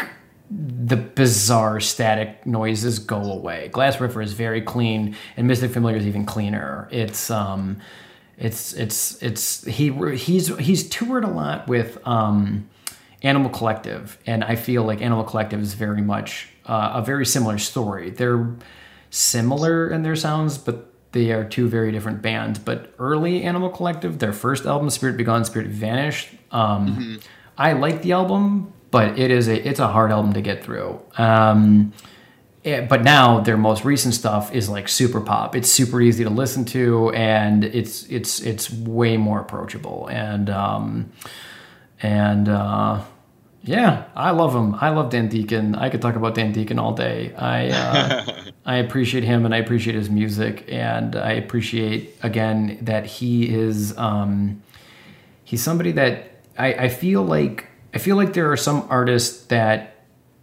[0.54, 3.70] the bizarre static noises go away.
[3.72, 6.88] Gliss Riffer is very clean, and Mystic Familiar is even cleaner.
[6.90, 7.78] It's um,
[8.36, 12.68] it's it's it's he he's he's toured a lot with um,
[13.22, 17.58] Animal Collective, and I feel like Animal Collective is very much uh, a very similar
[17.58, 18.10] story.
[18.10, 18.54] They're
[19.10, 22.58] similar in their sounds, but they are two very different bands.
[22.58, 27.20] But early Animal Collective, their first album, Spirit Begone, Spirit Vanished, um,
[27.56, 31.00] I like the album, but it is a it's a hard album to get through.
[31.18, 31.92] Um,
[32.64, 35.56] eh, but now their most recent stuff is like super pop.
[35.56, 40.08] It's super easy to listen to, and it's it's it's way more approachable.
[40.08, 41.10] And um,
[42.02, 43.02] and uh,
[43.62, 44.74] yeah, I love him.
[44.74, 45.74] I love Dan Deacon.
[45.74, 47.34] I could talk about Dan Deacon all day.
[47.34, 53.06] I uh, I appreciate him, and I appreciate his music, and I appreciate again that
[53.06, 54.62] he is um,
[55.44, 59.96] he's somebody that I, I feel like I feel like there are some artists that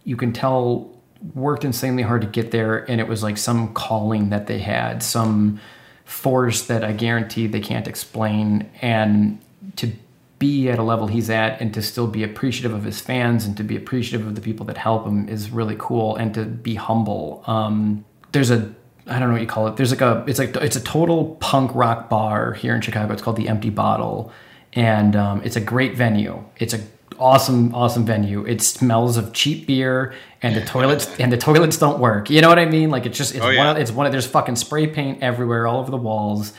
[0.04, 0.96] you can tell
[1.34, 5.02] worked insanely hard to get there, and it was like some calling that they had,
[5.02, 5.60] some
[6.04, 9.38] force that I guarantee they can't explain, and
[9.76, 9.92] to
[10.40, 13.58] be at a level he's at and to still be appreciative of his fans and
[13.58, 16.74] to be appreciative of the people that help him is really cool and to be
[16.74, 17.44] humble.
[17.46, 18.74] Um, there's a
[19.06, 19.76] i don't know what you call it.
[19.76, 23.12] There's like a it's like it's a total punk rock bar here in chicago.
[23.12, 24.32] It's called the empty bottle.
[24.72, 26.42] And um, it's a great venue.
[26.56, 26.80] It's a
[27.18, 28.44] awesome awesome venue.
[28.46, 32.30] It smells of cheap beer and the toilets and the toilets don't work.
[32.30, 32.90] You know what i mean?
[32.90, 33.70] Like it's just it's Oh, one yeah.
[33.72, 36.52] of it's one of there's fucking spray paint everywhere all over the walls.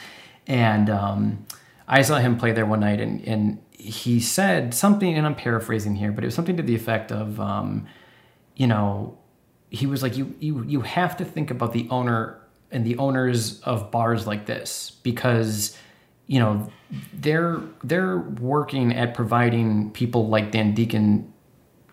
[0.47, 1.45] And um,
[1.87, 5.95] I saw him play there one night, and, and he said something, and I'm paraphrasing
[5.95, 7.85] here, but it was something to the effect of, um,
[8.55, 9.17] you know,
[9.69, 12.41] he was like, you you you have to think about the owner
[12.71, 15.77] and the owners of bars like this because
[16.27, 16.69] you know
[17.13, 21.31] they're they're working at providing people like Dan Deacon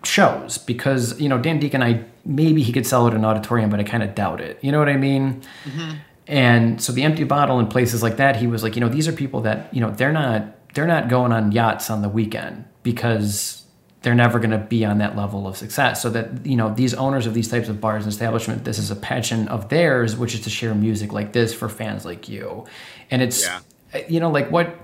[0.05, 3.71] shows because you know Dan Deacon I maybe he could sell it in an auditorium
[3.71, 4.59] but I kind of doubt it.
[4.63, 5.43] You know what I mean?
[5.65, 5.97] Mm-hmm.
[6.27, 9.09] And so the empty bottle and places like that he was like you know these
[9.09, 12.65] are people that you know they're not they're not going on yachts on the weekend
[12.83, 13.65] because
[14.03, 16.01] they're never going to be on that level of success.
[16.01, 18.91] So that you know these owners of these types of bars and establishment this is
[18.91, 22.67] a passion of theirs which is to share music like this for fans like you.
[23.11, 23.61] And it's Yeah.
[24.09, 24.77] You know like what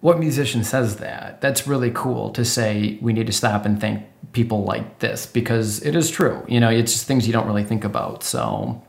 [0.00, 4.04] what musician says that that's really cool to say we need to stop and thank
[4.32, 7.64] people like this because it is true you know it's just things you don't really
[7.64, 8.82] think about so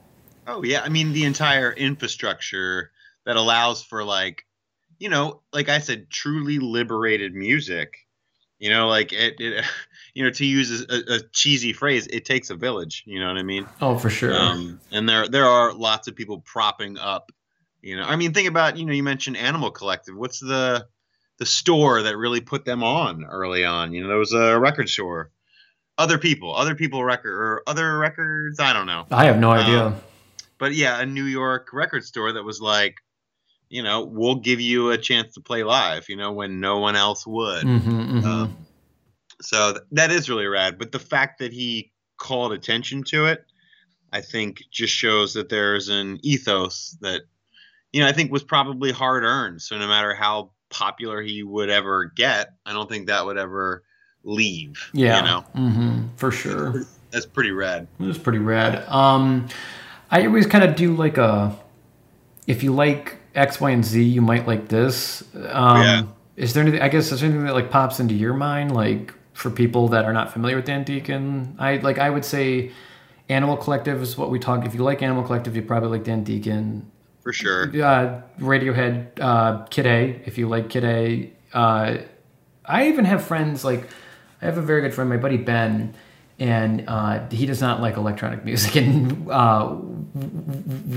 [0.50, 2.92] Oh yeah, I mean the entire infrastructure
[3.26, 4.46] that allows for like,
[4.98, 7.94] you know, like I said, truly liberated music.
[8.58, 9.64] You know, like it, it
[10.16, 13.04] you know, to use a, a cheesy phrase, it takes a village.
[13.06, 13.68] You know what I mean?
[13.80, 17.32] oh for sure Um, and there there are lots of people propping up.
[17.82, 20.16] You know, I mean, think about you know, you mentioned Animal Collective.
[20.16, 20.86] What's the
[21.38, 23.94] the store that really put them on early on?
[23.94, 25.32] You know, there was a record store.
[25.98, 28.60] Other people, other people record or other records.
[28.60, 30.02] I don't know i have no idea um,
[30.60, 32.98] but yeah, a New York record store that was like,
[33.70, 36.96] you know, we'll give you a chance to play live, you know, when no one
[36.96, 37.64] else would.
[37.64, 38.58] hmm hmm Um,
[39.42, 40.78] so th- that is really rad.
[40.78, 43.46] But the fact that he called attention to it,
[44.12, 47.22] I think, just shows that there's an ethos that,
[47.92, 49.62] you know, I think was probably hard earned.
[49.62, 53.84] So no matter how popular he would ever get, I don't think that would ever
[54.24, 54.90] leave.
[54.94, 57.88] yeah You know, hmm for sure that's pretty rad.
[58.00, 58.88] It was pretty rad.
[58.88, 59.48] Um,
[60.12, 61.58] I always kind of do like a,
[62.48, 65.24] if you like X, Y, and Z, you might like this.
[65.36, 66.04] Um, Yeah.
[66.36, 66.82] Is there anything?
[66.82, 70.06] I guess is there anything that like pops into your mind, like for people that
[70.06, 71.56] are not familiar with Dan Deacon?
[71.60, 72.72] I like I would say,
[73.28, 74.66] Animal Collective is what we talk.
[74.66, 76.90] If you like Animal Collective, you probably like Dan Deacon.
[77.30, 77.66] For sure.
[77.66, 80.20] Uh, Radiohead, uh, Kid A.
[80.26, 81.98] If you like Kid A, uh,
[82.66, 83.88] I even have friends like
[84.42, 85.94] I have a very good friend, my buddy Ben,
[86.40, 89.76] and uh, he does not like electronic music, and uh,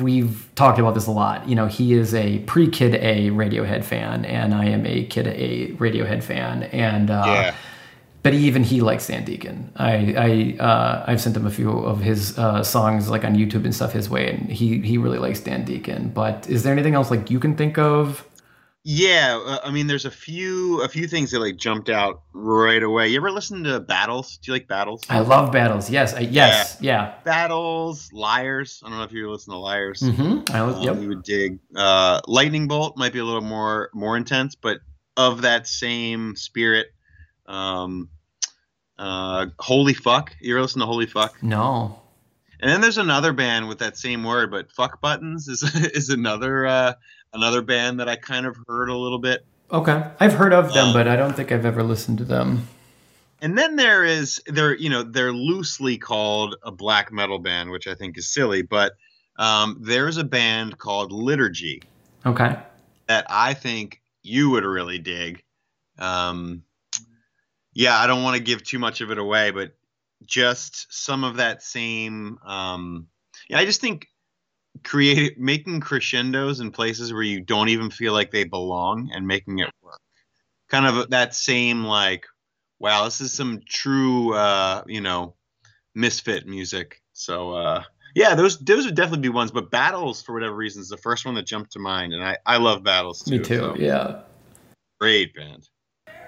[0.00, 1.46] we've talked about this a lot.
[1.46, 5.72] You know, he is a pre-Kid A Radiohead fan, and I am a Kid A
[5.72, 7.54] Radiohead fan, and uh, Yeah.
[8.22, 9.72] But even he likes Dan Deacon.
[9.76, 13.64] I I uh, I've sent him a few of his uh, songs like on YouTube
[13.64, 16.10] and stuff his way, and he he really likes Dan Deacon.
[16.10, 18.26] But is there anything else like you can think of?
[18.84, 22.82] Yeah, uh, I mean, there's a few a few things that like jumped out right
[22.82, 23.08] away.
[23.08, 24.38] You ever listen to Battles?
[24.38, 25.02] Do you like Battles?
[25.08, 25.88] I love battles.
[25.88, 27.14] Yes, I, yes, yeah.
[27.22, 28.82] Battles, Liars.
[28.84, 30.00] I don't know if you listen to Liars.
[30.00, 30.52] Mm-hmm.
[30.52, 31.00] I was, Um, yep.
[31.00, 31.60] You would dig.
[31.76, 34.78] Uh, Lightning Bolt might be a little more more intense, but
[35.16, 36.88] of that same spirit.
[37.46, 38.08] Um,
[38.98, 40.36] uh, Holy Fuck.
[40.40, 41.42] You ever listen to Holy Fuck?
[41.42, 42.00] No.
[42.60, 46.66] And then there's another band with that same word, but Fuck Buttons is is another
[46.66, 46.92] uh,
[47.32, 49.44] another band that I kind of heard a little bit.
[49.72, 52.68] Okay, I've heard of them, Um, but I don't think I've ever listened to them.
[53.40, 57.88] And then there is they're you know they're loosely called a black metal band, which
[57.88, 58.92] I think is silly, but
[59.36, 61.82] um, there's a band called Liturgy
[62.24, 62.54] Okay.
[63.08, 65.42] that I think you would really dig.
[65.98, 66.62] Um,
[67.72, 69.72] yeah, I don't want to give too much of it away, but
[70.24, 72.38] just some of that same.
[72.44, 73.08] Um,
[73.48, 74.06] yeah, I just think
[74.84, 79.58] create making crescendos in places where you don't even feel like they belong and making
[79.58, 80.00] it work.
[80.68, 82.26] Kind of that same like,
[82.78, 85.34] wow, this is some true, uh, you know,
[85.94, 87.02] misfit music.
[87.12, 87.82] So uh,
[88.14, 89.50] yeah, those those would definitely be ones.
[89.50, 92.36] But battles, for whatever reason, is the first one that jumped to mind, and I
[92.46, 93.38] I love battles too.
[93.38, 93.56] Me too.
[93.56, 94.22] so Yeah.
[95.00, 95.68] Great band.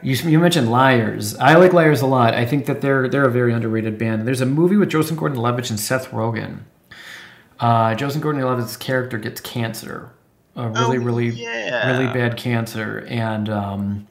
[0.02, 1.34] You, you mentioned Liars.
[1.36, 2.34] I like Liars a lot.
[2.34, 4.26] I think that they're they're a very underrated band.
[4.26, 6.60] There's a movie with Joseph Gordon-Levitt and Seth Rogen.
[7.58, 10.10] Uh, Joseph Gordon-Levitt's character gets cancer,
[10.56, 11.90] a really, Oh, really, yeah.
[11.90, 14.06] really bad cancer, and um,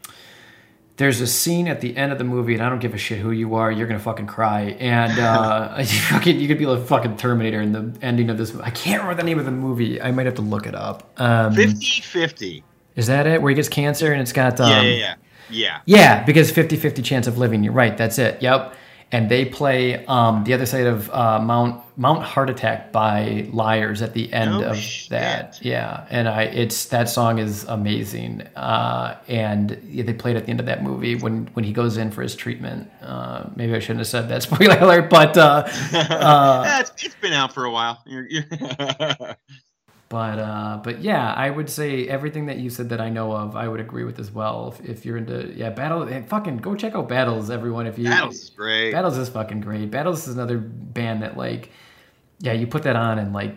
[0.97, 3.19] there's a scene at the end of the movie, and I don't give a shit
[3.19, 6.87] who you are, you're gonna fucking cry, and uh, you fucking you could be like
[6.87, 8.55] fucking Terminator in the ending of this.
[8.55, 10.01] I can't remember the name of the movie.
[10.01, 11.11] I might have to look it up.
[11.17, 12.63] Um, 50-50.
[12.95, 13.41] is that it?
[13.41, 15.15] Where he gets cancer and it's got um, yeah, yeah, yeah,
[15.49, 15.81] yeah.
[15.85, 17.63] yeah, because 50-50 chance of living.
[17.63, 17.97] You're right.
[17.97, 18.41] That's it.
[18.41, 18.75] Yep.
[19.11, 24.01] And they play um, the other side of uh, Mount Mount Heart Attack by Liars
[24.01, 25.11] at the end No of shit.
[25.11, 25.59] that.
[25.61, 28.41] Yeah, and I it's that song is amazing.
[28.55, 31.97] Uh, and yeah, they played at the end of that movie when when he goes
[31.97, 32.89] in for his treatment.
[33.03, 34.41] Uh, maybe I shouldn't have said that.
[34.49, 35.11] Spoiler alert.
[35.11, 38.03] But uh, Yeah, it's, it's been out for a while.
[40.13, 43.55] But uh, but yeah, I would say everything that you said that I know of,
[43.55, 44.75] I would agree with as well.
[44.77, 47.87] If, if you're into yeah, battle, eh, fucking go check out battles, everyone.
[47.87, 48.91] If you Battles is great.
[48.91, 49.89] Battles is fucking great.
[49.89, 51.71] Battles is another band that like,
[52.37, 53.55] yeah, you put that on and like,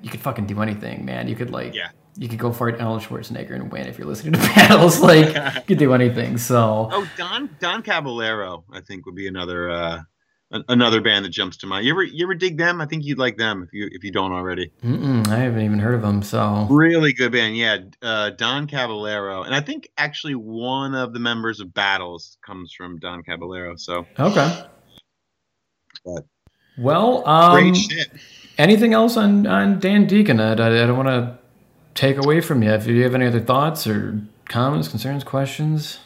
[0.00, 1.26] you could fucking do anything, man.
[1.26, 1.88] You could like, Yeah.
[2.16, 5.00] you could go for it Arnold Schwarzenegger and win if you're listening to battles.
[5.00, 6.38] Like, you could do anything.
[6.38, 10.02] So Oh, Don Don Caballero, I think would be another uh,
[10.50, 11.84] another band that jumps to mind.
[11.86, 12.80] You ever you ever dig them?
[12.80, 14.70] I think you'd like them if you if you don't already.
[14.82, 16.22] mm-mm, I haven't even heard of them.
[16.22, 17.78] So Really good band, yeah.
[18.00, 22.98] Uh, Don Caballero, and I think actually one of the members of Battles comes from
[22.98, 23.76] Don Caballero.
[23.76, 24.64] So okay.
[26.04, 26.26] But-
[26.78, 28.08] Well, um, great shit.
[28.58, 30.38] anything else on on Dan Deacon?
[30.40, 31.38] I, I don't want to
[31.94, 32.70] take away from you.
[32.70, 35.98] If you have any other thoughts or comments, concerns, questions.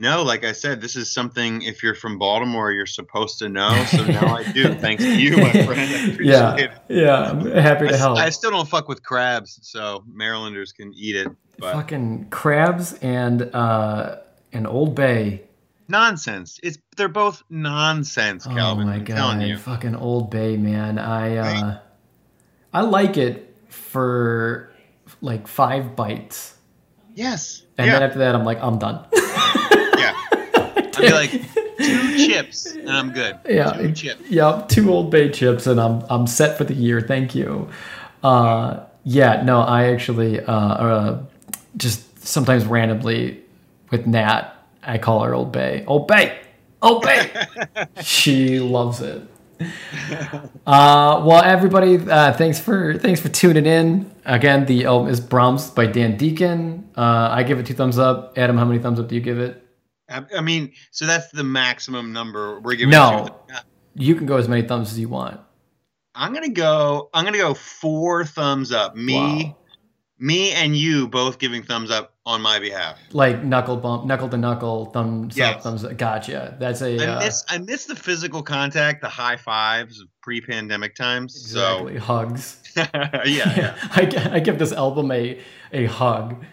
[0.00, 3.70] No, like I said, this is something if you're from Baltimore, you're supposed to know.
[3.90, 4.74] So now I do.
[4.74, 5.70] Thanks to you, my friend.
[5.80, 6.70] I appreciate Yeah, it.
[6.88, 7.30] yeah.
[7.30, 8.16] I'm happy to help.
[8.18, 11.26] I still don't fuck with crabs, so Marylanders can eat it.
[11.58, 14.18] But Fucking crabs and uh,
[14.52, 15.42] an Old Bay.
[15.88, 16.60] nonsense.
[16.62, 18.84] It's they're both nonsense, Calvin.
[18.84, 19.56] oh my I'm god, telling you.
[19.58, 20.98] fucking Old Bay, man.
[21.00, 21.80] I uh, Right?
[22.72, 24.70] I like it for
[25.20, 26.54] like five bites,
[27.16, 27.64] Yes.
[27.76, 27.94] and yeah.
[27.94, 29.04] then after that, I'm like, I'm done.
[30.98, 31.30] I'd be like
[31.78, 33.38] two chips and I'm good.
[33.48, 34.28] yeah, Two chips.
[34.30, 37.00] Yep, two Old Bay chips, and I'm I'm set for the year.
[37.00, 37.68] Thank you.
[38.22, 41.22] Uh, yeah, no, I actually uh, uh,
[41.76, 43.40] just sometimes randomly
[43.90, 45.84] with Nat, I call her Old Bay.
[45.86, 46.38] Old Bay,
[46.82, 47.30] Old Bay.
[48.02, 49.22] she loves it.
[50.66, 54.10] Uh, well, everybody, uh, thanks for thanks for tuning in.
[54.24, 56.88] Again, the album is Bromst by Dan Deacon.
[56.96, 58.36] Uh, I give it two thumbs up.
[58.36, 59.64] Adam, how many thumbs up do you give it?
[60.08, 62.90] I, I mean, so that's the maximum number we're giving.
[62.90, 63.28] No.
[63.94, 65.40] You can go as many thumbs as you want.
[66.14, 67.10] I'm gonna go.
[67.14, 68.96] I'm gonna go four thumbs up.
[68.96, 69.56] Me, Wow.
[70.20, 72.98] Me and you both giving thumbs up on my behalf.
[73.12, 75.62] Like knuckle bump, knuckle to knuckle, thumbs up, Yes.
[75.62, 75.96] thumbs up.
[75.96, 76.56] Gotcha.
[76.58, 80.96] That's a I uh, miss I miss the physical contact, the high fives of pre-pandemic
[80.96, 81.36] times.
[81.36, 82.58] exactly hugs.
[82.64, 85.40] So yeah, yeah, I, I give this album a
[85.72, 86.44] a hug.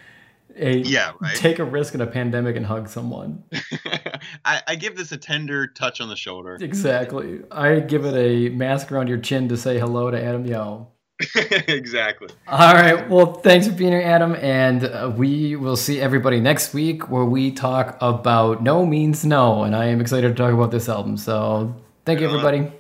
[0.58, 1.36] A yeah, right.
[1.36, 3.44] take a risk in a pandemic and hug someone.
[4.46, 6.58] I, I give this a tender touch on the shoulder.
[6.62, 7.42] Exactly.
[7.52, 10.88] I give it a mask around your chin to say hello to Adam Yoe.
[11.68, 12.30] exactly.
[12.48, 13.10] All right.
[13.10, 14.36] Well, thanks for being here, Adam.
[14.36, 19.64] And uh, we will see everybody next week where we talk about No Means No.
[19.64, 21.18] And I am excited to talk about this album.
[21.18, 21.74] So
[22.06, 22.46] thank you, Right on.
[22.46, 22.76] everybody.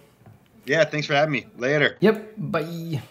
[0.65, 1.45] Yeah, thanks for having me.
[1.57, 1.97] Later.
[2.01, 2.33] Yep.
[2.37, 3.01] Bye.